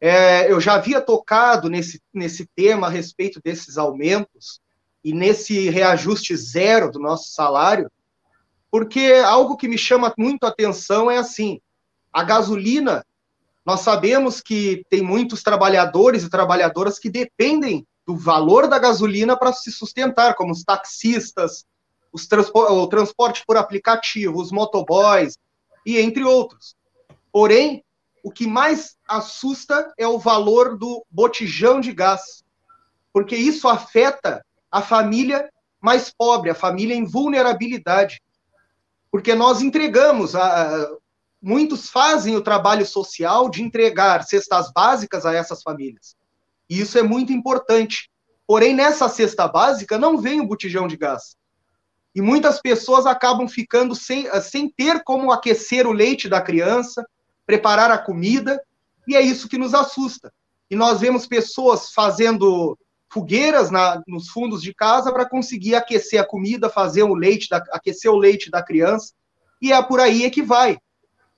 [0.00, 4.60] É, eu já havia tocado nesse, nesse tema a respeito desses aumentos
[5.02, 7.90] e nesse reajuste zero do nosso salário,
[8.70, 11.60] porque algo que me chama muito a atenção é assim:
[12.12, 13.04] a gasolina,
[13.64, 19.52] nós sabemos que tem muitos trabalhadores e trabalhadoras que dependem do valor da gasolina para
[19.52, 21.64] se sustentar, como os taxistas,
[22.16, 25.36] os transpor o transporte por aplicativo, os motoboys
[25.84, 26.74] e entre outros.
[27.30, 27.84] Porém,
[28.24, 32.42] o que mais assusta é o valor do botijão de gás,
[33.12, 35.50] porque isso afeta a família
[35.80, 38.22] mais pobre, a família em vulnerabilidade.
[39.10, 40.88] Porque nós entregamos, a,
[41.40, 46.16] muitos fazem o trabalho social de entregar cestas básicas a essas famílias.
[46.68, 48.10] E isso é muito importante.
[48.46, 51.36] Porém, nessa cesta básica não vem o botijão de gás.
[52.16, 57.06] E muitas pessoas acabam ficando sem, sem ter como aquecer o leite da criança,
[57.44, 58.58] preparar a comida,
[59.06, 60.32] e é isso que nos assusta.
[60.70, 62.74] E nós vemos pessoas fazendo
[63.12, 67.62] fogueiras na, nos fundos de casa para conseguir aquecer a comida, fazer o leite, da,
[67.70, 69.12] aquecer o leite da criança,
[69.60, 70.78] e é por aí é que vai.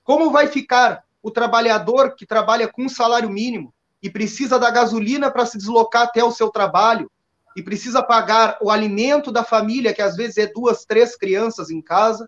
[0.01, 5.45] Como vai ficar o trabalhador que trabalha com salário mínimo e precisa da gasolina para
[5.45, 7.11] se deslocar até o seu trabalho,
[7.59, 11.81] e precisa pagar o alimento da família, que às vezes é duas, três crianças em
[11.81, 12.27] casa,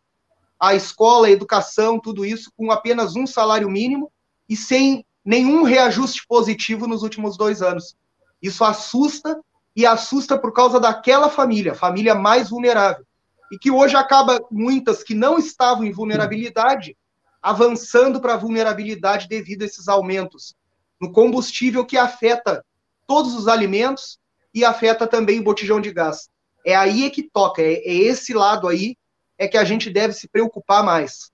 [0.60, 4.12] a escola, a educação, tudo isso com apenas um salário mínimo
[4.50, 7.96] e sem nenhum reajuste positivo nos últimos dois anos.
[8.42, 9.40] Isso assusta
[9.74, 13.06] e assusta por causa daquela família, família mais vulnerável.
[13.50, 16.98] E que hoje acaba muitas que não estavam em vulnerabilidade
[17.42, 20.56] avançando para a vulnerabilidade devido a esses aumentos
[21.00, 22.66] no combustível que afeta
[23.08, 24.20] todos os alimentos
[24.54, 26.30] e afeta também o botijão de gás.
[26.66, 28.96] É aí que toca, é, é esse lado aí
[29.38, 31.32] é que a gente deve se preocupar mais.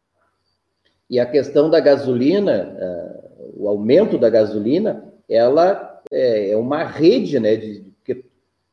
[1.09, 7.39] E a questão da gasolina, uh, o aumento da gasolina, ela é, é uma rede,
[7.39, 7.55] né?
[7.55, 8.25] De, de,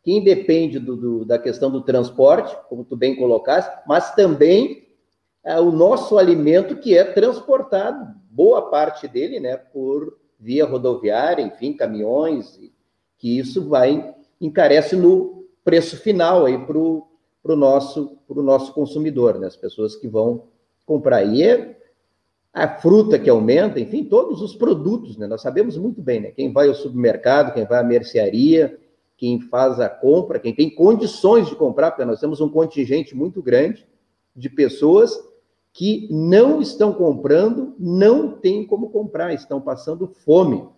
[0.03, 4.87] quem depende do, do, da questão do transporte, como tu bem colocaste, mas também
[5.45, 11.73] uh, o nosso alimento que é transportado, boa parte dele, né, por via rodoviária, enfim,
[11.73, 12.61] caminhões,
[13.17, 14.15] que isso vai
[14.47, 17.09] encarece no preço final aí para o
[17.57, 19.47] nosso, pro nosso consumidor, né?
[19.47, 20.45] as pessoas que vão
[20.85, 21.25] comprar.
[21.25, 21.79] E é
[22.53, 25.27] a fruta que aumenta, enfim, todos os produtos, né?
[25.27, 26.31] Nós sabemos muito bem, né?
[26.31, 28.79] Quem vai ao supermercado, quem vai à mercearia,
[29.17, 33.43] quem faz a compra, quem tem condições de comprar, porque nós temos um contingente muito
[33.43, 33.85] grande
[34.37, 35.19] de pessoas
[35.73, 40.69] que não estão comprando, não têm como comprar, estão passando fome.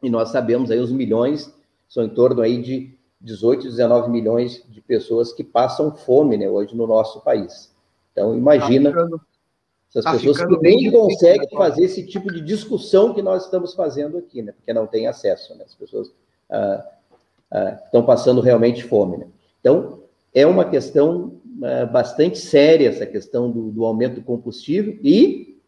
[0.00, 1.52] E nós sabemos aí os milhões
[1.90, 6.74] São em torno aí de 18, 19 milhões de pessoas que passam fome né, hoje
[6.74, 7.74] no nosso país.
[8.12, 9.20] Então, imagina tá
[9.90, 11.58] essas tá pessoas que nem conseguem né?
[11.58, 15.52] fazer esse tipo de discussão que nós estamos fazendo aqui, né, porque não têm acesso.
[15.56, 16.12] Né, as pessoas
[16.48, 16.86] ah,
[17.50, 19.16] ah, estão passando realmente fome.
[19.18, 19.26] Né.
[19.60, 25.60] Então, é uma questão ah, bastante séria essa questão do, do aumento do combustível e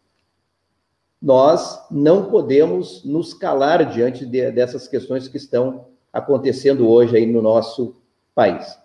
[1.20, 7.40] nós não podemos nos calar diante de, dessas questões que estão acontecendo hoje aí no
[7.40, 7.96] nosso
[8.34, 8.78] país.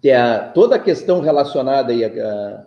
[0.00, 2.66] Tem a, toda a questão relacionada aí a, a,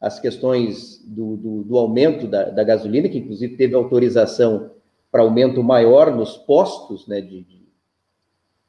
[0.00, 4.70] às questões do, do, do aumento da, da, gasolina, que inclusive teve autorização
[5.10, 7.46] para aumento maior nos postos né, de,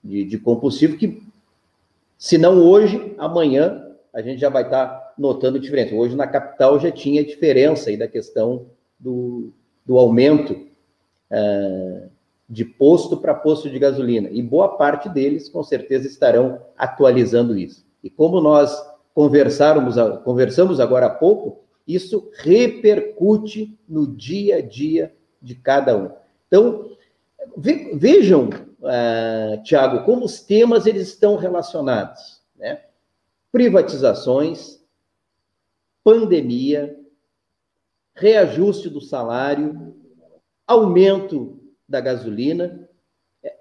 [0.04, 1.24] de, de combustível, que
[2.18, 5.96] se não hoje, amanhã a gente já vai estar notando diferença.
[5.96, 8.68] Hoje na capital já tinha diferença aí da questão
[9.00, 9.54] do,
[9.86, 12.11] do aumento uh,
[12.52, 14.28] de posto para posto de gasolina.
[14.30, 17.86] E boa parte deles, com certeza, estarão atualizando isso.
[18.04, 18.78] E como nós
[19.14, 26.12] conversamos, conversamos agora há pouco, isso repercute no dia a dia de cada um.
[26.48, 26.92] Então,
[27.56, 32.42] vejam, uh, Tiago, como os temas eles estão relacionados.
[32.58, 32.82] Né?
[33.50, 34.84] Privatizações,
[36.04, 37.00] pandemia,
[38.14, 39.96] reajuste do salário,
[40.68, 41.61] aumento
[41.92, 42.90] da gasolina.
[43.44, 43.54] É,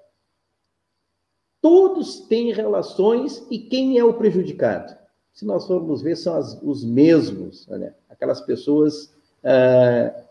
[1.60, 4.96] todos têm relações e quem é o prejudicado?
[5.32, 7.92] Se nós formos ver, são as, os mesmos, né?
[8.08, 9.12] aquelas pessoas,
[9.44, 10.24] ah,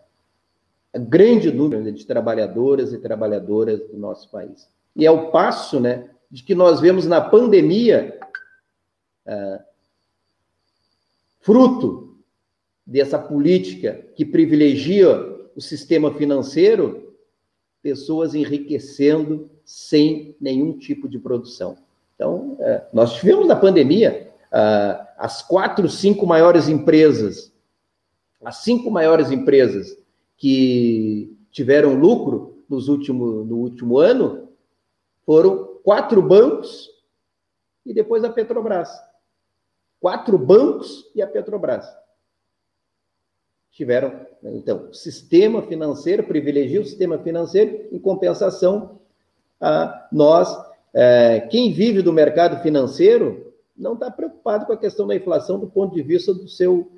[0.94, 4.70] grande número de trabalhadoras e trabalhadoras do nosso país.
[4.96, 8.20] E é o passo né, de que nós vemos na pandemia,
[9.26, 9.64] ah,
[11.40, 12.18] fruto
[12.86, 15.08] dessa política que privilegia
[15.56, 17.09] o sistema financeiro,
[17.82, 21.78] pessoas enriquecendo sem nenhum tipo de produção.
[22.16, 27.54] Então, é, nós tivemos na pandemia ah, as quatro, cinco maiores empresas,
[28.44, 29.98] as cinco maiores empresas
[30.38, 34.50] que tiveram lucro nos último, no último ano
[35.26, 36.90] foram quatro bancos
[37.86, 38.90] e depois a Petrobras.
[40.00, 41.86] Quatro bancos e a Petrobras
[43.80, 44.10] tiveram.
[44.44, 44.52] Né?
[44.56, 49.00] Então, sistema financeiro privilegia o sistema financeiro, em compensação,
[49.60, 50.54] a nós,
[50.94, 55.68] é, quem vive do mercado financeiro, não está preocupado com a questão da inflação do
[55.68, 56.92] ponto de vista do seu,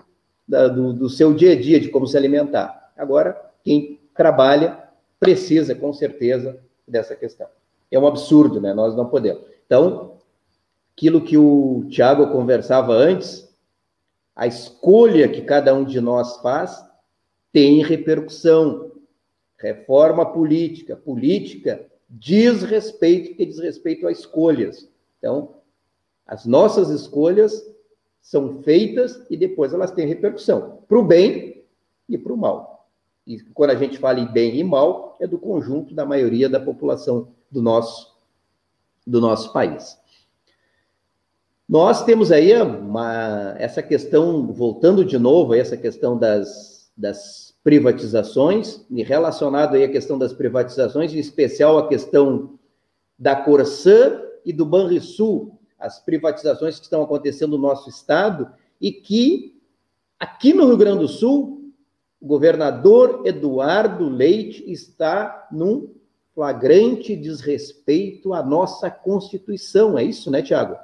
[0.48, 2.92] da, do, do seu dia a dia, de como se alimentar.
[2.98, 4.80] Agora, quem trabalha
[5.20, 7.48] precisa, com certeza, dessa questão.
[7.92, 8.74] É um absurdo, né?
[8.74, 9.44] Nós não podemos.
[9.68, 10.14] Então,
[10.96, 13.51] aquilo que o Tiago conversava antes,
[14.36, 16.84] a escolha que cada um de nós faz
[17.52, 18.92] tem repercussão.
[19.58, 24.90] Reforma política, política diz respeito, que diz respeito a escolhas.
[25.18, 25.56] Então,
[26.26, 27.64] as nossas escolhas
[28.22, 31.64] são feitas e depois elas têm repercussão, para o bem
[32.08, 32.90] e para o mal.
[33.26, 36.60] E quando a gente fala em bem e mal, é do conjunto da maioria da
[36.60, 38.16] população do nosso,
[39.06, 40.01] do nosso país.
[41.72, 49.02] Nós temos aí uma, essa questão, voltando de novo essa questão das, das privatizações, e
[49.02, 52.60] relacionado aí à questão das privatizações, em especial a questão
[53.18, 59.58] da Corsã e do Banrisul, as privatizações que estão acontecendo no nosso estado, e que
[60.20, 61.72] aqui no Rio Grande do Sul,
[62.20, 65.96] o governador Eduardo Leite está num
[66.36, 69.98] flagrante desrespeito à nossa Constituição.
[69.98, 70.76] É isso, né, Tiago?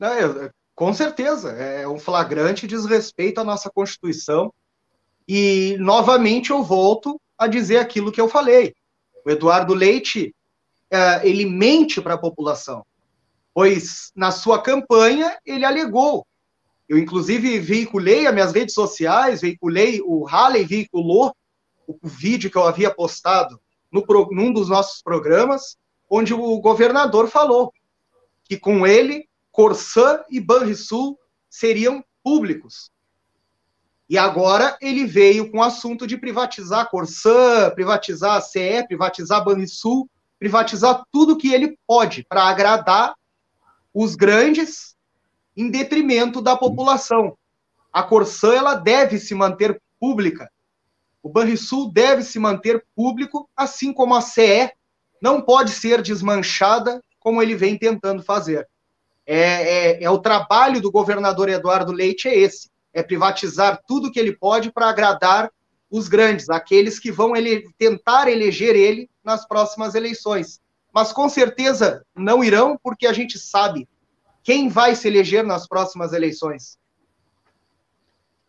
[0.00, 4.52] É, com certeza, é um flagrante desrespeito à nossa Constituição.
[5.26, 8.74] E, novamente, eu volto a dizer aquilo que eu falei.
[9.24, 10.34] O Eduardo Leite,
[10.90, 12.84] é, ele mente para a população,
[13.52, 16.26] pois na sua campanha ele alegou.
[16.88, 21.34] Eu, inclusive, veiculei as minhas redes sociais, veiculei, o Halley veiculou
[21.86, 25.76] o, o vídeo que eu havia postado no, num dos nossos programas,
[26.08, 27.72] onde o governador falou
[28.44, 32.90] que com ele Corsã e Banrisul seriam públicos.
[34.06, 40.10] E agora ele veio com o assunto de privatizar Corsã, privatizar a CE, privatizar Banrisul,
[40.38, 43.14] privatizar tudo que ele pode para agradar
[43.94, 44.94] os grandes
[45.56, 47.34] em detrimento da população.
[47.90, 50.52] A Corsã ela deve se manter pública.
[51.22, 54.70] O Banrisul deve se manter público, assim como a CE
[55.18, 58.68] não pode ser desmanchada como ele vem tentando fazer.
[59.26, 64.20] É, é, é, o trabalho do governador Eduardo Leite é esse, é privatizar tudo que
[64.20, 65.50] ele pode para agradar
[65.90, 70.60] os grandes, aqueles que vão ele, tentar eleger ele nas próximas eleições.
[70.94, 73.88] Mas com certeza não irão, porque a gente sabe
[74.42, 76.78] quem vai se eleger nas próximas eleições.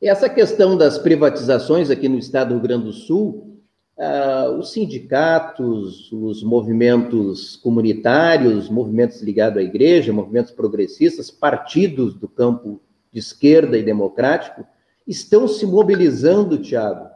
[0.01, 3.56] Essa questão das privatizações aqui no estado do Rio Grande do Sul,
[3.99, 12.79] ah, os sindicatos, os movimentos comunitários, movimentos ligados à igreja, movimentos progressistas, partidos do campo
[13.11, 14.65] de esquerda e democrático,
[15.07, 17.09] estão se mobilizando, Tiago,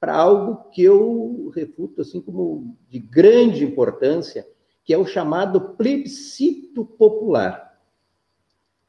[0.00, 4.46] para algo que eu refuto assim como de grande importância,
[4.84, 7.78] que é o chamado plebiscito popular.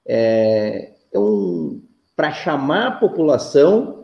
[0.05, 1.81] É, é um
[2.15, 3.94] para chamar a população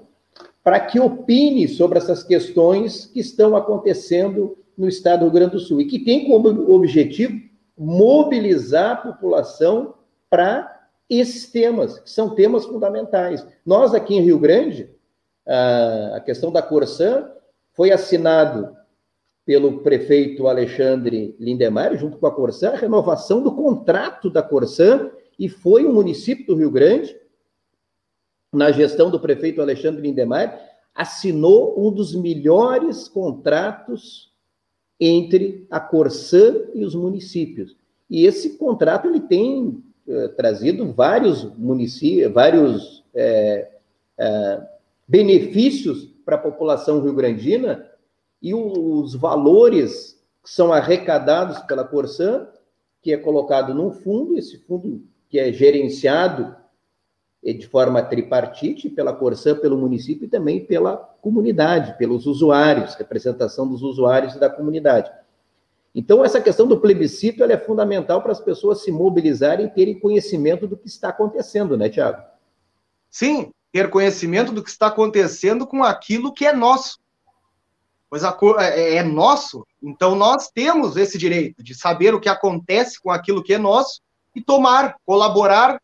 [0.64, 5.60] para que opine sobre essas questões que estão acontecendo no estado do Rio Grande do
[5.60, 7.40] Sul e que tem como objetivo
[7.78, 9.96] mobilizar a população
[10.30, 13.46] para esses temas, que são temas fundamentais.
[13.66, 14.90] Nós aqui em Rio Grande,
[15.46, 17.30] a questão da Corsã
[17.74, 18.76] foi assinado
[19.44, 25.50] pelo prefeito Alexandre Lindemeyer, junto com a Corsã, a renovação do contrato da Corsã, e
[25.50, 27.20] foi o município do Rio Grande
[28.52, 30.60] na gestão do prefeito Alexandre Lindemeyer,
[30.94, 34.32] assinou um dos melhores contratos
[35.00, 37.76] entre a Corsã e os municípios.
[38.10, 43.72] E esse contrato ele tem eh, trazido vários municípios, vários eh,
[44.18, 44.62] eh,
[45.08, 47.90] benefícios para a população rio-grandina
[48.42, 52.48] e os valores que são arrecadados pela Corsã,
[53.02, 56.56] que é colocado num fundo, esse fundo que é gerenciado
[57.44, 63.82] de forma tripartite, pela Corsã, pelo município e também pela comunidade, pelos usuários, representação dos
[63.82, 65.12] usuários e da comunidade.
[65.94, 70.68] Então, essa questão do plebiscito é fundamental para as pessoas se mobilizarem e terem conhecimento
[70.68, 72.22] do que está acontecendo, né, Tiago?
[73.10, 77.00] Sim, ter conhecimento do que está acontecendo com aquilo que é nosso.
[78.10, 83.02] Pois a, é, é nosso, então nós temos esse direito de saber o que acontece
[83.02, 84.02] com aquilo que é nosso
[84.36, 85.82] e tomar, colaborar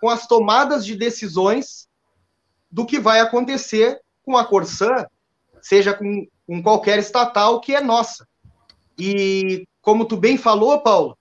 [0.00, 1.88] com as tomadas de decisões
[2.70, 5.06] do que vai acontecer com a Corsã,
[5.60, 8.26] seja com, com qualquer estatal que é nossa.
[8.98, 11.16] E como tu bem falou, Paulo,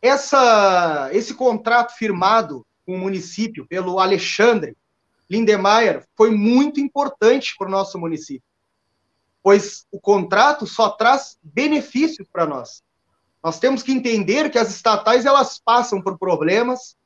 [0.00, 4.76] essa, esse contrato firmado com o município pelo Alexandre
[5.28, 8.46] Lindemeyer foi muito importante para o nosso município,
[9.42, 12.82] pois o contrato só traz benefícios para nós.
[13.42, 16.96] Nós temos que entender que as estatais elas passam por problemas,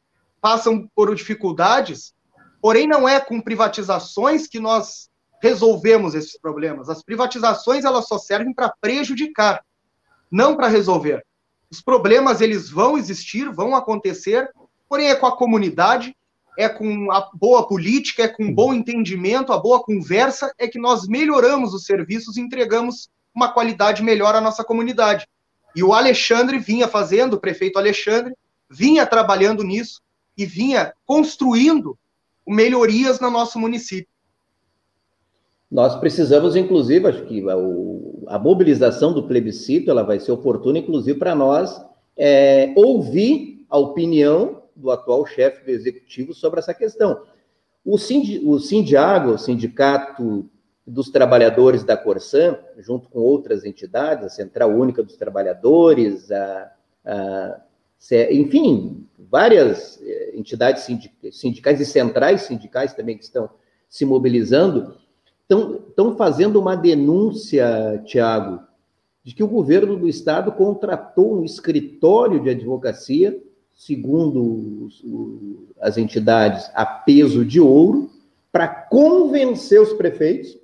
[0.40, 2.14] passam por dificuldades,
[2.60, 5.08] porém não é com privatizações que nós
[5.42, 6.88] resolvemos esses problemas.
[6.88, 9.64] As privatizações elas só servem para prejudicar,
[10.30, 11.24] não para resolver.
[11.70, 14.50] Os problemas eles vão existir, vão acontecer,
[14.88, 16.14] porém é com a comunidade,
[16.58, 20.78] é com a boa política, é com um bom entendimento, a boa conversa, é que
[20.78, 25.26] nós melhoramos os serviços e entregamos uma qualidade melhor à nossa comunidade.
[25.74, 28.34] E o Alexandre vinha fazendo, o prefeito Alexandre,
[28.68, 30.00] vinha trabalhando nisso,
[30.36, 31.98] e vinha construindo
[32.46, 34.08] melhorias no nosso município.
[35.70, 37.44] Nós precisamos, inclusive, acho que
[38.28, 41.80] a, mobilização do plebiscito ela vai ser oportuna, inclusive, para nós
[42.16, 47.22] é, ouvir a opinião do atual chefe do executivo sobre essa questão.
[47.84, 50.50] O, Sind, o Sindiago, o Sindicato
[50.84, 56.72] dos Trabalhadores da Corsã, junto com outras entidades, a Central Única dos Trabalhadores, a,
[57.04, 57.60] a
[58.30, 60.86] enfim, várias eh, entidades
[61.32, 63.48] sindicais e centrais sindicais também que estão
[63.88, 64.96] se mobilizando,
[65.42, 68.60] estão, estão fazendo uma denúncia, Tiago,
[69.22, 73.38] de que o governo do estado contratou um escritório de advocacia,
[73.72, 75.04] segundo os,
[75.80, 78.10] as entidades, a peso de ouro,
[78.50, 80.58] para convencer os prefeitos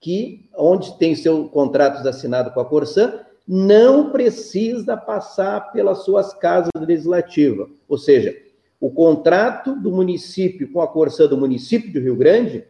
[0.00, 6.70] que, onde tem seu contratos assinado com a Corsã, não precisa passar pelas suas casas
[6.76, 7.68] legislativas.
[7.88, 8.36] Ou seja,
[8.80, 12.64] o contrato do município com a Corsã do município de Rio Grande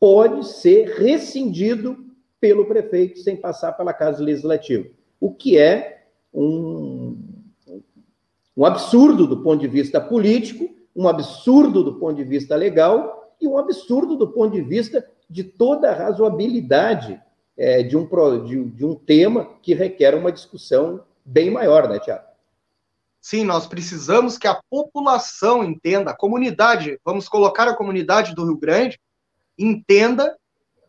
[0.00, 2.04] pode ser rescindido
[2.40, 4.86] pelo prefeito sem passar pela Casa Legislativa,
[5.20, 7.16] o que é um,
[8.56, 13.46] um absurdo do ponto de vista político, um absurdo do ponto de vista legal e
[13.46, 17.20] um absurdo do ponto de vista de toda a razoabilidade
[17.56, 18.06] é, de, um,
[18.44, 22.24] de, de um tema que requer uma discussão bem maior, né, Tiago?
[23.20, 28.58] Sim, nós precisamos que a população entenda, a comunidade, vamos colocar a comunidade do Rio
[28.58, 29.00] Grande,
[29.58, 30.36] entenda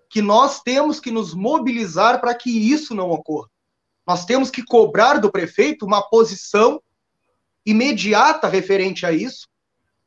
[0.09, 3.49] que nós temos que nos mobilizar para que isso não ocorra.
[4.05, 6.81] Nós temos que cobrar do prefeito uma posição
[7.65, 9.47] imediata referente a isso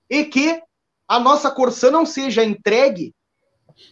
[0.09, 0.63] e que
[1.09, 3.15] a nossa Corsã não seja entregue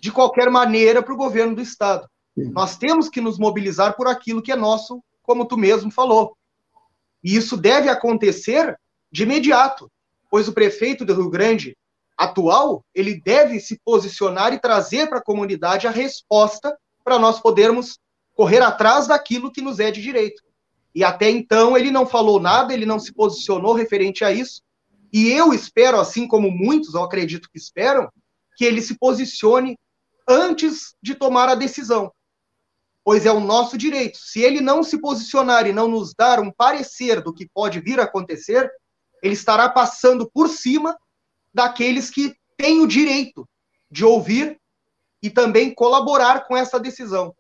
[0.01, 2.07] de qualquer maneira para o governo do Estado.
[2.37, 6.37] Nós temos que nos mobilizar por aquilo que é nosso, como tu mesmo falou.
[7.25, 8.79] E isso deve acontecer
[9.11, 9.91] de imediato,
[10.31, 11.77] pois o prefeito do Rio Grande
[12.17, 17.99] atual, ele deve se posicionar e trazer para a comunidade a resposta para nós podermos
[18.35, 20.43] correr atrás daquilo que nos é de direito.
[20.95, 24.63] E até então ele não falou nada, ele não se posicionou referente a isso.
[25.13, 28.11] E eu espero, assim como muitos, eu acredito que esperam,
[28.57, 29.79] que ele se posicione
[30.29, 32.11] antes de tomar a decisão.
[33.07, 34.19] Pois é o nosso direito.
[34.19, 38.01] Se ele não se posicionar e não nos dar um parecer do que pode vir
[38.01, 38.69] a acontecer,
[39.23, 40.99] ele estará passando por cima
[41.55, 43.49] daqueles que têm o direito
[43.89, 44.59] de ouvir
[45.23, 47.33] e também colaborar com essa decisão.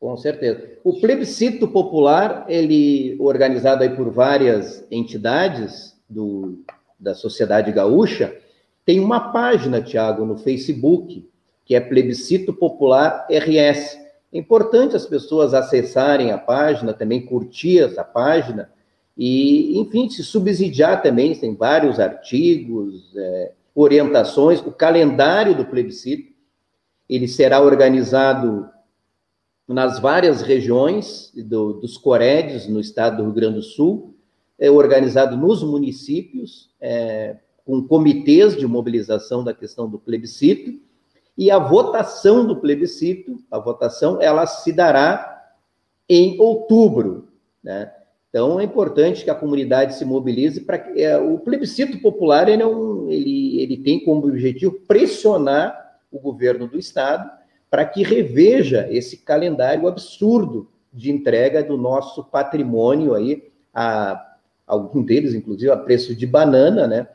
[0.00, 0.78] Com certeza.
[0.82, 6.64] O plebiscito popular, ele organizado aí por várias entidades do,
[6.98, 8.34] da sociedade gaúcha,
[8.86, 11.28] tem uma página, Tiago, no Facebook,
[11.66, 14.07] que é Plebiscito Popular RS.
[14.32, 18.70] É importante as pessoas acessarem a página, também curtir essa página,
[19.16, 26.32] e, enfim, se subsidiar também, tem vários artigos, é, orientações, o calendário do plebiscito,
[27.08, 28.68] ele será organizado
[29.66, 34.14] nas várias regiões do, dos Corédes, no estado do Rio Grande do Sul,
[34.58, 40.80] é organizado nos municípios, é, com comitês de mobilização da questão do plebiscito,
[41.38, 45.54] e a votação do plebiscito, a votação, ela se dará
[46.08, 47.28] em outubro,
[47.62, 47.92] né?
[48.28, 52.62] Então, é importante que a comunidade se mobilize para que é, o plebiscito popular ele,
[52.62, 57.30] é um, ele, ele tem como objetivo pressionar o governo do estado
[57.70, 64.24] para que reveja esse calendário absurdo de entrega do nosso patrimônio aí a
[64.66, 67.08] algum deles inclusive a preço de banana, né?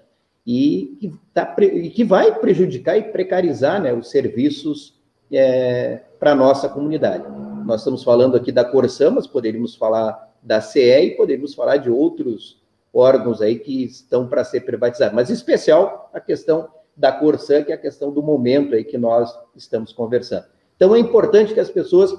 [0.46, 6.36] E que, tá, e que vai prejudicar e precarizar, né, os serviços é, para a
[6.36, 7.24] nossa comunidade.
[7.66, 11.90] Nós estamos falando aqui da Corsã, mas poderíamos falar da CE e poderíamos falar de
[11.90, 12.62] outros
[12.94, 17.72] órgãos aí que estão para ser privatizados, mas em especial a questão da Corsã, que
[17.72, 20.46] é a questão do momento aí que nós estamos conversando.
[20.76, 22.14] Então é importante que as pessoas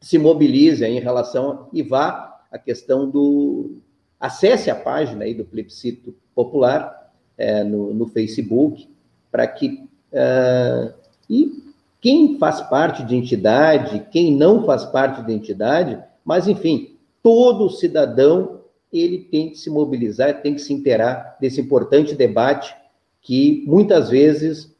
[0.00, 3.78] se mobilizem em relação e vá a questão do
[4.20, 6.95] acesse a página aí do plebiscito popular
[7.36, 8.88] é, no, no, Facebook
[9.30, 10.94] para que uh,
[11.28, 11.64] e
[12.00, 18.60] quem faz parte de entidade, quem não faz parte de entidade, mas enfim todo cidadão
[18.92, 22.74] ele tem que se mobilizar, tem que se inteirar desse importante debate
[23.20, 24.72] que muitas vezes,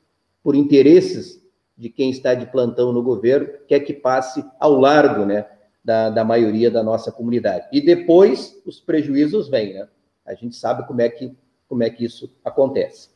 [0.42, 1.42] por interesses
[1.76, 5.44] de quem está de plantão no governo, quer que passe ao largo, né,
[5.84, 7.66] da, da maioria da nossa comunidade.
[7.72, 9.88] E depois os prejuízos vêm, né?
[10.24, 11.32] A gente sabe como é que
[11.68, 13.10] como é que isso acontece.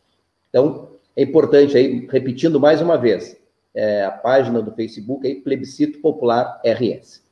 [0.49, 3.37] Então é importante aí, repetindo mais uma vez,
[3.75, 7.23] é, a página do Facebook aí, Plebiscito Popular RS.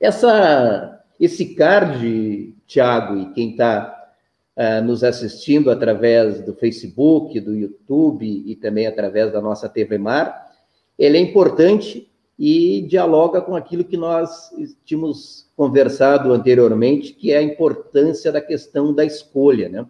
[0.00, 4.12] Essa, esse card, Tiago, e quem está
[4.56, 9.98] uh, eh, nos assistindo através do Facebook, do YouTube e também através da nossa TV
[9.98, 10.50] Mar,
[10.98, 12.10] ele é importante
[12.44, 14.50] e dialoga com aquilo que nós
[14.84, 19.88] tínhamos conversado anteriormente, que é a importância da questão da escolha, né?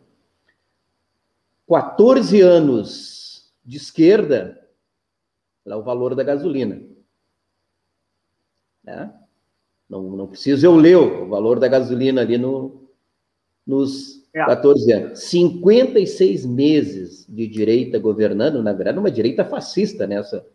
[1.67, 4.69] 14 anos de esquerda,
[5.65, 6.83] lá o valor da gasolina.
[8.85, 9.11] Né?
[9.89, 12.87] Não, não preciso eu ler o valor da gasolina ali no,
[13.67, 14.45] nos é.
[14.45, 15.21] 14 anos.
[15.21, 20.47] 56 meses de direita governando, na verdade, uma direita fascista nessa,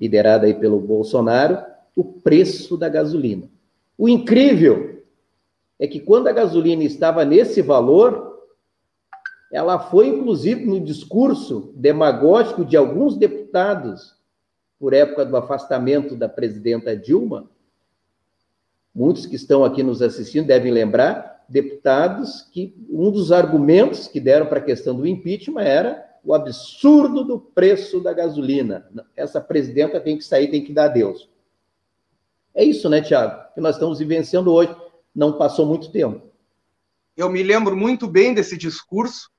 [0.00, 1.58] liderada aí pelo Bolsonaro,
[1.94, 3.48] o preço da gasolina.
[3.98, 5.02] O incrível
[5.78, 8.30] é que quando a gasolina estava nesse valor,
[9.52, 14.14] ela foi, inclusive, no discurso demagógico de alguns deputados,
[14.78, 17.50] por época do afastamento da presidenta Dilma,
[18.94, 24.46] muitos que estão aqui nos assistindo devem lembrar, deputados que um dos argumentos que deram
[24.46, 28.88] para a questão do impeachment era o absurdo do preço da gasolina.
[29.16, 31.28] Essa presidenta tem que sair, tem que dar adeus.
[32.54, 33.52] É isso, né, Tiago?
[33.54, 34.74] Que nós estamos vivenciando hoje.
[35.14, 36.30] Não passou muito tempo.
[37.16, 39.30] Eu me lembro muito bem desse discurso,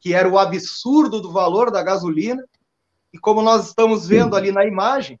[0.00, 2.44] que era o absurdo do valor da gasolina,
[3.12, 5.18] e como nós estamos vendo ali na imagem,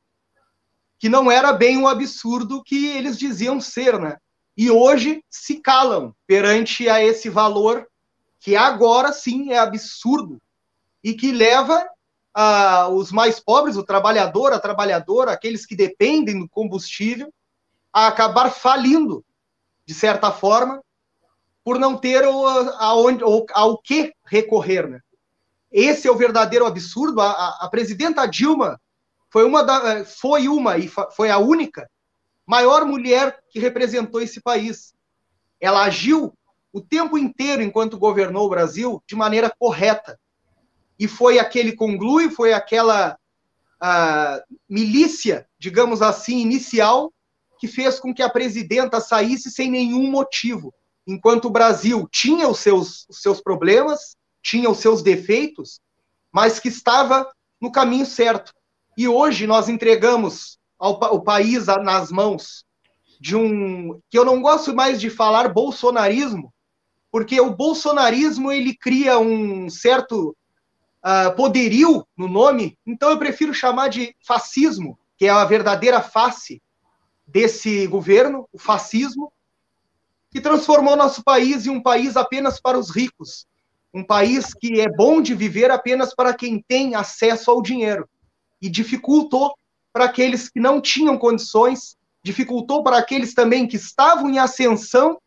[0.98, 4.16] que não era bem o absurdo que eles diziam ser, né?
[4.56, 7.86] E hoje se calam perante a esse valor
[8.38, 10.40] que agora sim é absurdo
[11.06, 11.88] e que leva
[12.34, 17.32] a, os mais pobres, o trabalhador, a trabalhadora, aqueles que dependem do combustível,
[17.92, 19.24] a acabar falindo,
[19.86, 20.82] de certa forma,
[21.62, 25.00] por não ter aonde, ao que recorrer, né?
[25.70, 27.20] esse é o verdadeiro absurdo.
[27.20, 28.80] A, a, a presidenta Dilma
[29.30, 31.88] foi uma, da, foi uma e foi a única
[32.44, 34.92] maior mulher que representou esse país.
[35.60, 36.36] Ela agiu
[36.72, 40.18] o tempo inteiro, enquanto governou o Brasil, de maneira correta.
[40.98, 43.18] E foi aquele conglui, foi aquela
[44.68, 47.12] milícia, digamos assim, inicial,
[47.58, 50.74] que fez com que a presidenta saísse sem nenhum motivo.
[51.06, 55.80] Enquanto o Brasil tinha os seus, os seus problemas, tinha os seus defeitos,
[56.32, 57.30] mas que estava
[57.60, 58.52] no caminho certo.
[58.96, 62.64] E hoje nós entregamos ao, o país nas mãos
[63.20, 66.52] de um que eu não gosto mais de falar bolsonarismo,
[67.10, 70.36] porque o bolsonarismo ele cria um certo
[71.06, 76.60] uh, poderio no nome, então eu prefiro chamar de fascismo, que é a verdadeira face
[77.24, 79.32] desse governo, o fascismo,
[80.30, 83.46] que transformou nosso país em um país apenas para os ricos,
[83.94, 88.06] um país que é bom de viver apenas para quem tem acesso ao dinheiro.
[88.60, 89.54] E dificultou
[89.92, 95.18] para aqueles que não tinham condições, dificultou para aqueles também que estavam em ascensão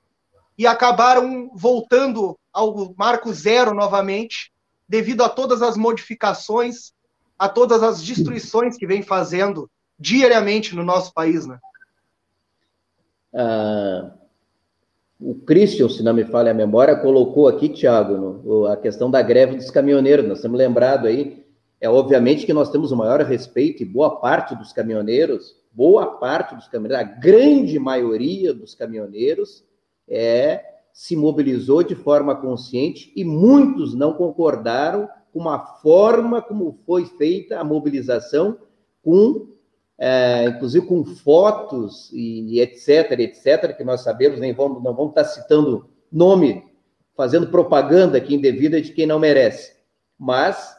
[0.58, 4.52] e acabaram voltando ao marco zero novamente,
[4.90, 6.92] devido a todas as modificações,
[7.38, 11.60] a todas as destruições que vem fazendo diariamente no nosso país, né?
[13.34, 14.12] Ah,
[15.22, 19.56] o Christian, se não me falha a memória, colocou aqui, Tiago, a questão da greve
[19.56, 20.28] dos caminhoneiros.
[20.28, 21.46] Nós estamos lembrados aí
[21.82, 26.56] é obviamente que nós temos o maior respeito e boa parte dos caminhoneiros, boa parte
[26.56, 29.64] dos caminhoneiros, a grande maioria dos caminhoneiros
[30.08, 37.06] é se mobilizou de forma consciente e muitos não concordaram com a forma como foi
[37.06, 38.58] feita a mobilização,
[39.04, 39.48] com
[39.98, 45.12] é, inclusive com fotos e, e, etc, etc, que nós sabemos, nem vamos, não vamos
[45.12, 46.64] estar citando nome,
[47.16, 49.76] fazendo propaganda aqui indevida de quem não merece,
[50.18, 50.74] mas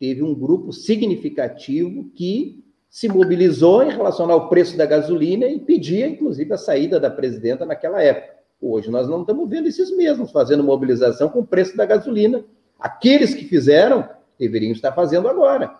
[0.00, 6.08] teve um grupo significativo que se mobilizou em relação ao preço da gasolina e pedia,
[6.08, 8.37] inclusive, a saída da presidenta naquela época.
[8.60, 12.44] Hoje nós não estamos vendo esses mesmos fazendo mobilização com o preço da gasolina.
[12.78, 15.74] Aqueles que fizeram deveriam estar fazendo agora,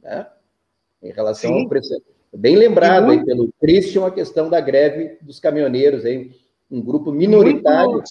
[0.00, 0.26] né?
[1.02, 1.62] em relação Sim.
[1.62, 2.02] ao preço.
[2.32, 6.34] Bem lembrado aí pelo Christian a questão da greve dos caminhoneiros, aí,
[6.70, 7.92] um grupo minoritário.
[7.92, 8.10] Muito,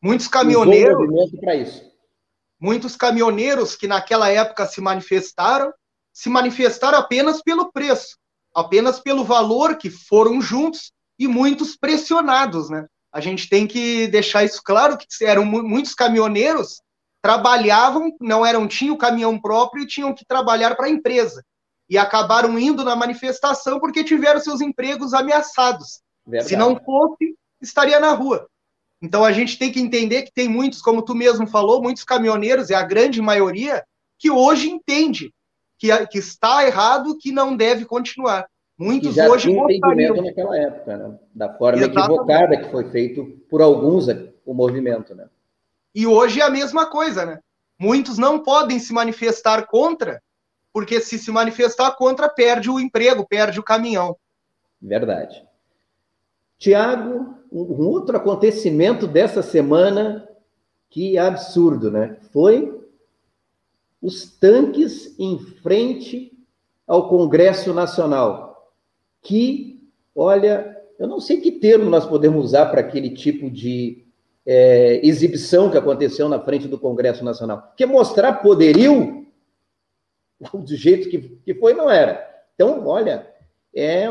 [0.00, 1.30] muitos caminhoneiros.
[1.38, 1.92] para isso
[2.58, 5.74] Muitos caminhoneiros que naquela época se manifestaram,
[6.12, 8.16] se manifestaram apenas pelo preço,
[8.54, 12.86] apenas pelo valor que foram juntos e muitos pressionados, né?
[13.12, 16.80] A gente tem que deixar isso claro que eram muitos caminhoneiros
[17.22, 21.44] trabalhavam, não eram tinham caminhão próprio e tinham que trabalhar para a empresa
[21.88, 26.00] e acabaram indo na manifestação porque tiveram seus empregos ameaçados.
[26.26, 26.48] Verdade.
[26.48, 28.48] Se não fosse, estaria na rua.
[29.00, 32.70] Então a gente tem que entender que tem muitos, como tu mesmo falou, muitos caminhoneiros,
[32.70, 33.84] é a grande maioria,
[34.18, 35.32] que hoje entende
[35.78, 38.46] que, que está errado, que não deve continuar.
[38.82, 41.18] Muitos já hoje tinha entendimento naquela época, né?
[41.32, 42.10] da forma Exatamente.
[42.10, 44.08] equivocada que foi feito por alguns
[44.44, 45.28] o movimento, né?
[45.94, 47.38] E hoje é a mesma coisa, né?
[47.78, 50.20] Muitos não podem se manifestar contra,
[50.72, 54.16] porque se se manifestar contra, perde o emprego, perde o caminhão.
[54.80, 55.44] Verdade.
[56.58, 60.28] Tiago, um outro acontecimento dessa semana
[60.90, 62.16] que absurdo, né?
[62.32, 62.80] Foi
[64.00, 66.32] os tanques em frente
[66.86, 68.51] ao Congresso Nacional.
[69.22, 69.80] Que,
[70.14, 74.04] olha, eu não sei que termo nós podemos usar para aquele tipo de
[74.44, 77.72] é, exibição que aconteceu na frente do Congresso Nacional.
[77.76, 79.26] Que mostrar poderio
[80.52, 82.28] do jeito que, que foi, não era.
[82.54, 83.26] Então, olha,
[83.74, 84.06] é,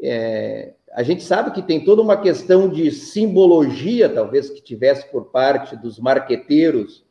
[0.00, 5.30] é a gente sabe que tem toda uma questão de simbologia, talvez que tivesse por
[5.30, 7.02] parte dos marqueteiros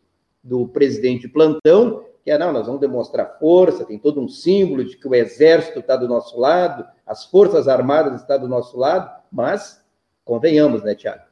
[0.44, 4.96] do presidente plantão, que é, não, nós vamos demonstrar força, tem todo um símbolo de
[4.98, 9.84] que o exército está do nosso lado, as forças armadas estão do nosso lado, mas
[10.24, 11.24] convenhamos, né, Tiago?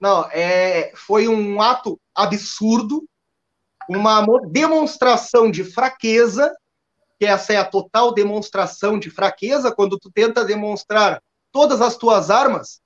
[0.00, 3.04] Não, é, foi um ato absurdo,
[3.88, 6.52] uma demonstração de fraqueza
[7.22, 12.30] que essa é a total demonstração de fraqueza, quando tu tenta demonstrar todas as tuas
[12.30, 12.82] armas,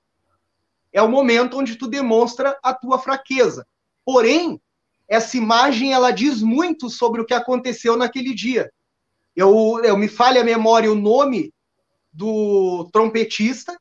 [0.93, 3.65] é o momento onde tu demonstra a tua fraqueza.
[4.05, 4.61] Porém,
[5.07, 8.71] essa imagem ela diz muito sobre o que aconteceu naquele dia.
[9.35, 11.53] Eu, eu me falha a memória o nome
[12.11, 13.79] do trompetista,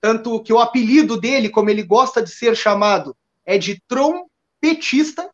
[0.00, 5.30] tanto que o apelido dele, como ele gosta de ser chamado, é de trompetista.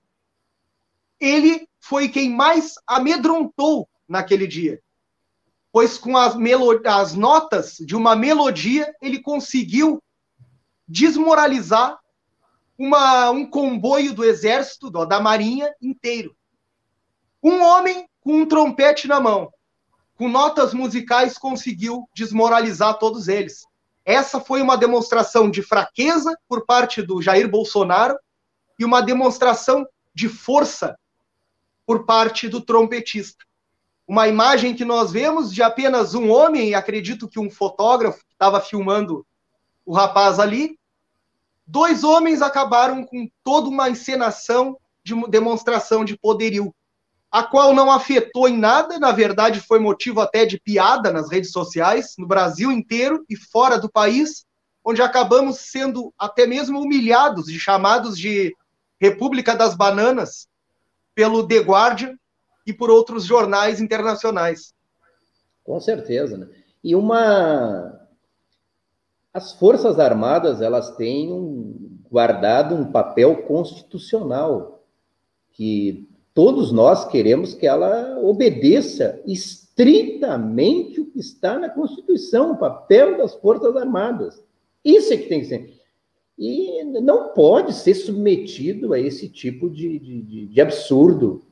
[1.19, 4.81] Ele foi quem mais amedrontou naquele dia.
[5.73, 6.37] Pois com as,
[6.85, 10.03] as notas de uma melodia, ele conseguiu
[10.87, 12.02] desmoralizar
[12.83, 16.35] uma, um comboio do exército, da marinha inteiro.
[17.41, 19.53] Um homem com um trompete na mão,
[20.17, 23.65] com notas musicais, conseguiu desmoralizar todos eles.
[24.05, 28.19] Essa foi uma demonstração de fraqueza por parte do Jair Bolsonaro
[28.77, 30.99] e uma demonstração de força
[31.87, 33.45] por parte do trompetista.
[34.09, 38.61] Uma imagem que nós vemos de apenas um homem, acredito que um fotógrafo que estava
[38.61, 39.25] filmando
[39.87, 40.77] o rapaz ali.
[41.67, 46.75] Dois homens acabaram com toda uma encenação de demonstração de poderio,
[47.31, 51.51] a qual não afetou em nada, na verdade foi motivo até de piada nas redes
[51.51, 54.45] sociais, no Brasil inteiro e fora do país,
[54.85, 58.55] onde acabamos sendo até mesmo humilhados e chamados de
[59.01, 60.47] República das Bananas
[61.15, 62.17] pelo The Guardian
[62.67, 64.75] e por outros jornais internacionais.
[65.65, 66.49] Com certeza, né?
[66.83, 68.02] E uma
[69.33, 74.85] as Forças Armadas, elas têm um, guardado um papel constitucional
[75.53, 83.17] que todos nós queremos que ela obedeça estritamente o que está na Constituição, o papel
[83.17, 84.43] das Forças Armadas.
[84.85, 85.81] Isso é que tem que ser.
[86.39, 91.43] E não pode ser submetido a esse tipo de, de, de absurdo.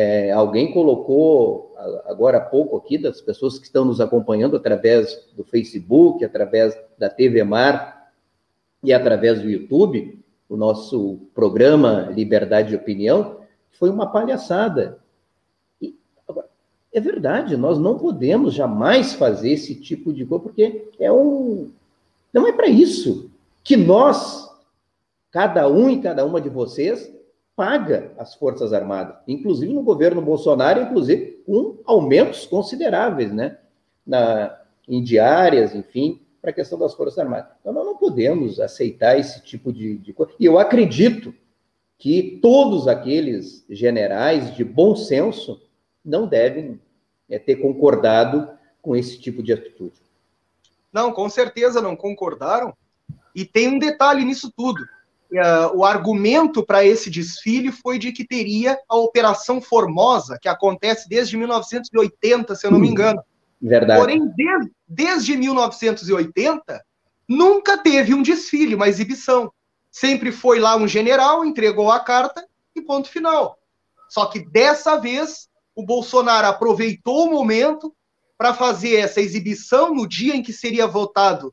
[0.00, 1.74] É, alguém colocou
[2.06, 7.10] agora há pouco aqui, das pessoas que estão nos acompanhando através do Facebook, através da
[7.10, 8.12] TV Mar
[8.80, 13.40] e através do YouTube, o nosso programa Liberdade de Opinião,
[13.72, 15.00] foi uma palhaçada.
[15.82, 15.96] E,
[16.28, 16.46] agora,
[16.92, 21.72] é verdade, nós não podemos jamais fazer esse tipo de coisa, porque é um.
[22.32, 23.32] Não é para isso
[23.64, 24.48] que nós,
[25.32, 27.17] cada um e cada uma de vocês,
[27.58, 33.58] paga as Forças Armadas, inclusive no governo Bolsonaro, inclusive com aumentos consideráveis, né?
[34.06, 34.56] Na,
[34.86, 37.50] em diárias, enfim, para a questão das Forças Armadas.
[37.60, 40.32] Então, nós não podemos aceitar esse tipo de, de coisa.
[40.38, 41.34] E eu acredito
[41.98, 45.60] que todos aqueles generais de bom senso
[46.04, 46.80] não devem
[47.28, 48.48] é, ter concordado
[48.80, 49.96] com esse tipo de atitude.
[50.92, 52.72] Não, com certeza não concordaram,
[53.34, 54.86] e tem um detalhe nisso tudo.
[55.30, 61.06] Uh, o argumento para esse desfile foi de que teria a Operação Formosa, que acontece
[61.06, 63.22] desde 1980, se eu não me engano.
[63.60, 64.00] Verdade.
[64.00, 66.82] Porém, de, desde 1980,
[67.28, 69.52] nunca teve um desfile, uma exibição.
[69.90, 73.58] Sempre foi lá um general, entregou a carta e ponto final.
[74.08, 77.94] Só que dessa vez, o Bolsonaro aproveitou o momento
[78.38, 81.52] para fazer essa exibição no dia em que seria votado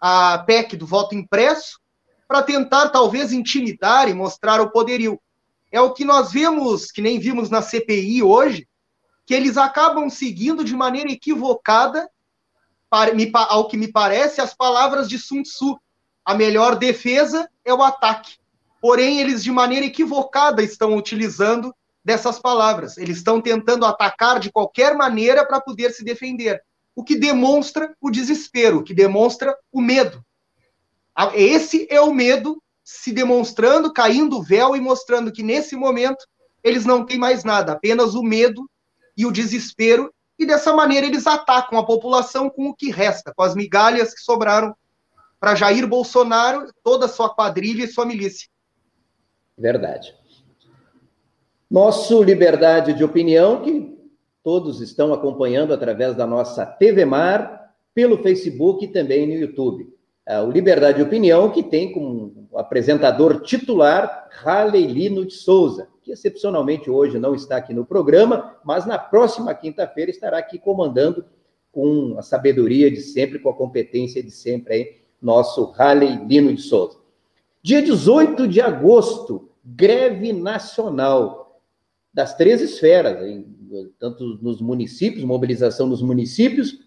[0.00, 1.80] a PEC do voto impresso
[2.26, 5.20] para tentar talvez intimidar e mostrar o poderio.
[5.70, 8.68] É o que nós vemos, que nem vimos na CPI hoje,
[9.26, 12.08] que eles acabam seguindo de maneira equivocada,
[13.48, 15.78] ao que me parece, as palavras de Sun Tzu.
[16.24, 18.36] A melhor defesa é o ataque.
[18.80, 22.96] Porém, eles de maneira equivocada estão utilizando dessas palavras.
[22.96, 26.62] Eles estão tentando atacar de qualquer maneira para poder se defender
[26.94, 30.24] o que demonstra o desespero, o que demonstra o medo.
[31.34, 36.26] Esse é o medo se demonstrando, caindo o véu e mostrando que nesse momento
[36.62, 38.68] eles não têm mais nada, apenas o medo
[39.16, 43.42] e o desespero, e dessa maneira eles atacam a população com o que resta, com
[43.42, 44.74] as migalhas que sobraram
[45.38, 48.48] para Jair Bolsonaro, toda a sua quadrilha e sua milícia.
[49.56, 50.14] Verdade.
[51.70, 53.96] Nosso liberdade de opinião, que
[54.42, 59.94] todos estão acompanhando através da nossa TV Mar, pelo Facebook e também no YouTube.
[60.26, 66.12] É, o Liberdade de Opinião, que tem como apresentador titular Halley Lino de Souza, que
[66.12, 71.24] excepcionalmente hoje não está aqui no programa, mas na próxima quinta-feira estará aqui comandando
[71.70, 76.62] com a sabedoria de sempre, com a competência de sempre aí, nosso Halley Lino de
[76.62, 76.98] Souza.
[77.62, 81.60] Dia 18 de agosto, greve nacional
[82.12, 83.18] das três esferas,
[83.98, 86.83] tanto nos municípios, mobilização nos municípios,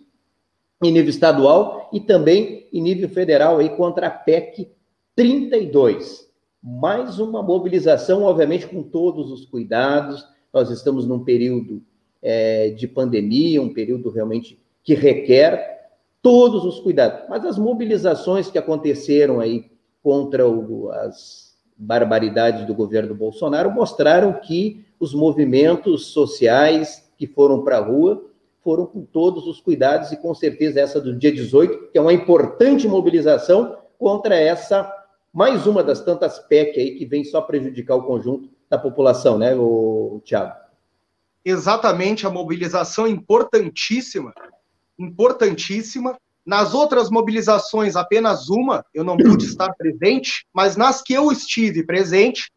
[0.83, 4.69] em nível estadual e também em nível federal aí contra a PEC
[5.15, 6.27] 32.
[6.61, 10.25] Mais uma mobilização, obviamente, com todos os cuidados.
[10.53, 11.81] Nós estamos num período
[12.21, 17.27] é, de pandemia, um período realmente que requer todos os cuidados.
[17.29, 19.65] Mas as mobilizações que aconteceram aí
[20.03, 27.77] contra o, as barbaridades do governo Bolsonaro mostraram que os movimentos sociais que foram para
[27.77, 28.23] a rua
[28.67, 32.11] foram com todos os cuidados e com certeza essa do dia 18, que é uma
[32.11, 34.93] importante mobilização contra essa
[35.31, 39.55] mais uma das tantas PEC aí que vem só prejudicar o conjunto da população, né,
[39.55, 40.53] o Tiago?
[41.45, 44.33] Exatamente, a mobilização importantíssima,
[44.99, 46.17] importantíssima.
[46.45, 51.85] Nas outras mobilizações, apenas uma, eu não pude estar presente, mas nas que eu estive
[51.85, 52.51] presente,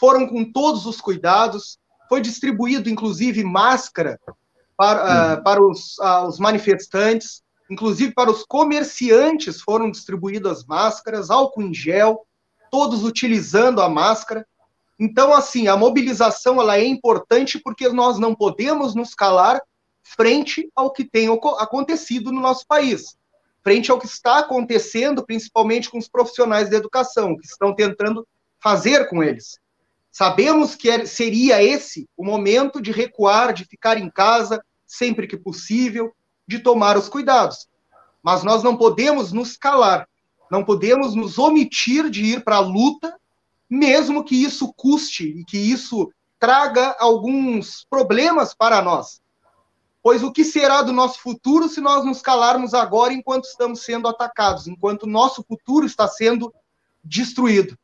[0.00, 1.78] foram com todos os cuidados,
[2.08, 4.18] foi distribuído, inclusive, máscara
[4.76, 11.62] para, uh, para os, uh, os manifestantes, inclusive para os comerciantes foram distribuídas máscaras, álcool
[11.62, 12.26] em gel,
[12.70, 14.46] todos utilizando a máscara.
[14.98, 19.60] Então, assim, a mobilização ela é importante porque nós não podemos nos calar
[20.02, 23.16] frente ao que tem acontecido no nosso país,
[23.62, 28.26] frente ao que está acontecendo, principalmente com os profissionais da educação, que estão tentando
[28.60, 29.58] fazer com eles.
[30.16, 35.36] Sabemos que é, seria esse o momento de recuar, de ficar em casa sempre que
[35.36, 36.14] possível,
[36.46, 37.66] de tomar os cuidados.
[38.22, 40.08] Mas nós não podemos nos calar,
[40.48, 43.18] não podemos nos omitir de ir para a luta,
[43.68, 49.20] mesmo que isso custe e que isso traga alguns problemas para nós.
[50.00, 54.06] Pois o que será do nosso futuro se nós nos calarmos agora enquanto estamos sendo
[54.06, 56.54] atacados, enquanto nosso futuro está sendo
[57.02, 57.76] destruído?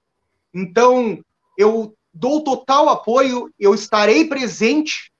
[0.54, 1.24] Então,
[1.58, 5.12] eu dou total apoio, eu estarei presente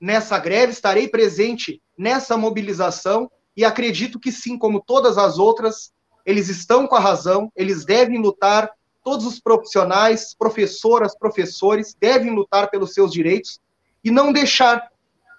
[0.00, 5.92] nessa greve, estarei presente nessa mobilização e acredito que sim, como todas as outras,
[6.24, 8.70] eles estão com a razão, eles devem lutar,
[9.02, 13.60] todos os profissionais, professoras, professores, devem lutar pelos seus direitos
[14.04, 14.90] e não deixar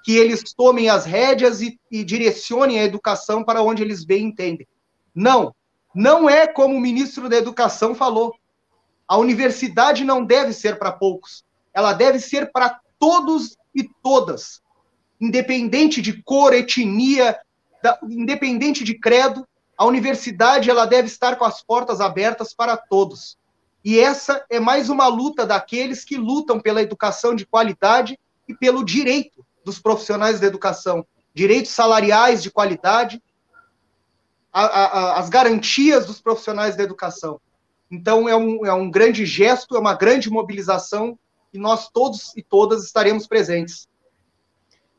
[0.04, 4.68] que eles tomem as rédeas e, e direcionem a educação para onde eles bem entendem.
[5.14, 5.54] Não,
[5.94, 8.34] não é como o ministro da Educação falou.
[9.12, 11.44] A universidade não deve ser para poucos,
[11.74, 14.62] ela deve ser para todos e todas,
[15.20, 17.38] independente de cor, etnia,
[17.84, 19.46] da, independente de credo,
[19.78, 23.38] a universidade ela deve estar com as portas abertas para todos.
[23.84, 28.82] E essa é mais uma luta daqueles que lutam pela educação de qualidade e pelo
[28.82, 33.22] direito dos profissionais da educação, direitos salariais de qualidade,
[34.54, 37.42] a, a, as garantias dos profissionais da educação.
[37.92, 41.20] Então, é um, é um grande gesto, é uma grande mobilização
[41.54, 43.88] e nós todos e todas estaremos presentes.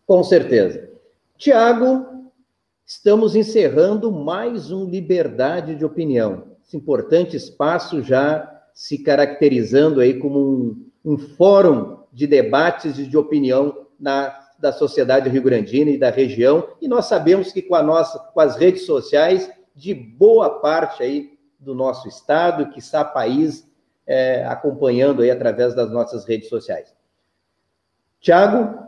[0.07, 0.90] Com certeza.
[1.38, 2.30] Tiago,
[2.84, 6.53] estamos encerrando mais um Liberdade de Opinião.
[6.62, 13.16] Esse importante espaço já se caracterizando aí como um, um fórum de debates e de
[13.16, 16.68] opinião na, da sociedade rio-grandina e da região.
[16.80, 21.32] E nós sabemos que com, a nossa, com as redes sociais, de boa parte aí
[21.62, 23.70] do nosso estado, que está país
[24.06, 26.94] é, acompanhando aí através das nossas redes sociais.
[28.20, 28.86] Tiago,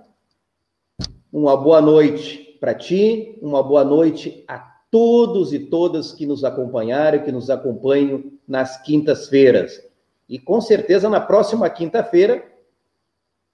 [1.32, 4.58] uma boa noite para ti, uma boa noite a
[4.90, 9.82] todos e todas que nos acompanharam, que nos acompanham nas quintas-feiras.
[10.28, 12.44] E com certeza na próxima quinta-feira,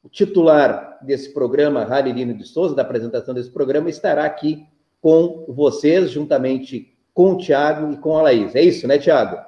[0.02, 4.66] o titular desse programa, Raririno de Souza, da apresentação desse programa, estará aqui
[5.00, 8.54] com vocês, juntamente com o Tiago e com a Laís.
[8.54, 9.38] É isso, né, Tiago?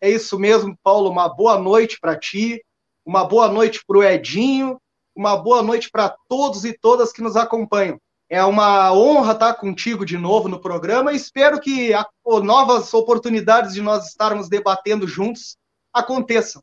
[0.00, 1.10] É isso mesmo, Paulo.
[1.10, 2.64] Uma boa noite para ti,
[3.04, 4.80] uma boa noite para o Edinho,
[5.14, 8.00] uma boa noite para todos e todas que nos acompanham.
[8.30, 12.06] É uma honra estar contigo de novo no programa e espero que a,
[12.44, 15.56] novas oportunidades de nós estarmos debatendo juntos
[15.92, 16.62] aconteçam.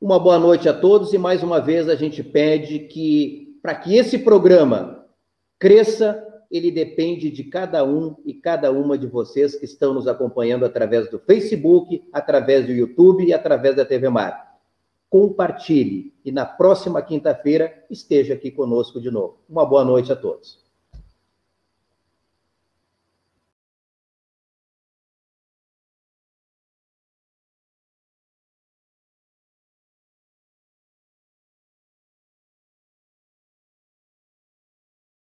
[0.00, 3.96] Uma boa noite a todos e mais uma vez a gente pede que, para que
[3.96, 5.06] esse programa
[5.60, 10.66] cresça, ele depende de cada um e cada uma de vocês que estão nos acompanhando
[10.66, 14.52] através do Facebook, através do YouTube e através da TV Mar.
[15.08, 19.38] Compartilhe e na próxima quinta-feira esteja aqui conosco de novo.
[19.48, 20.61] Uma boa noite a todos.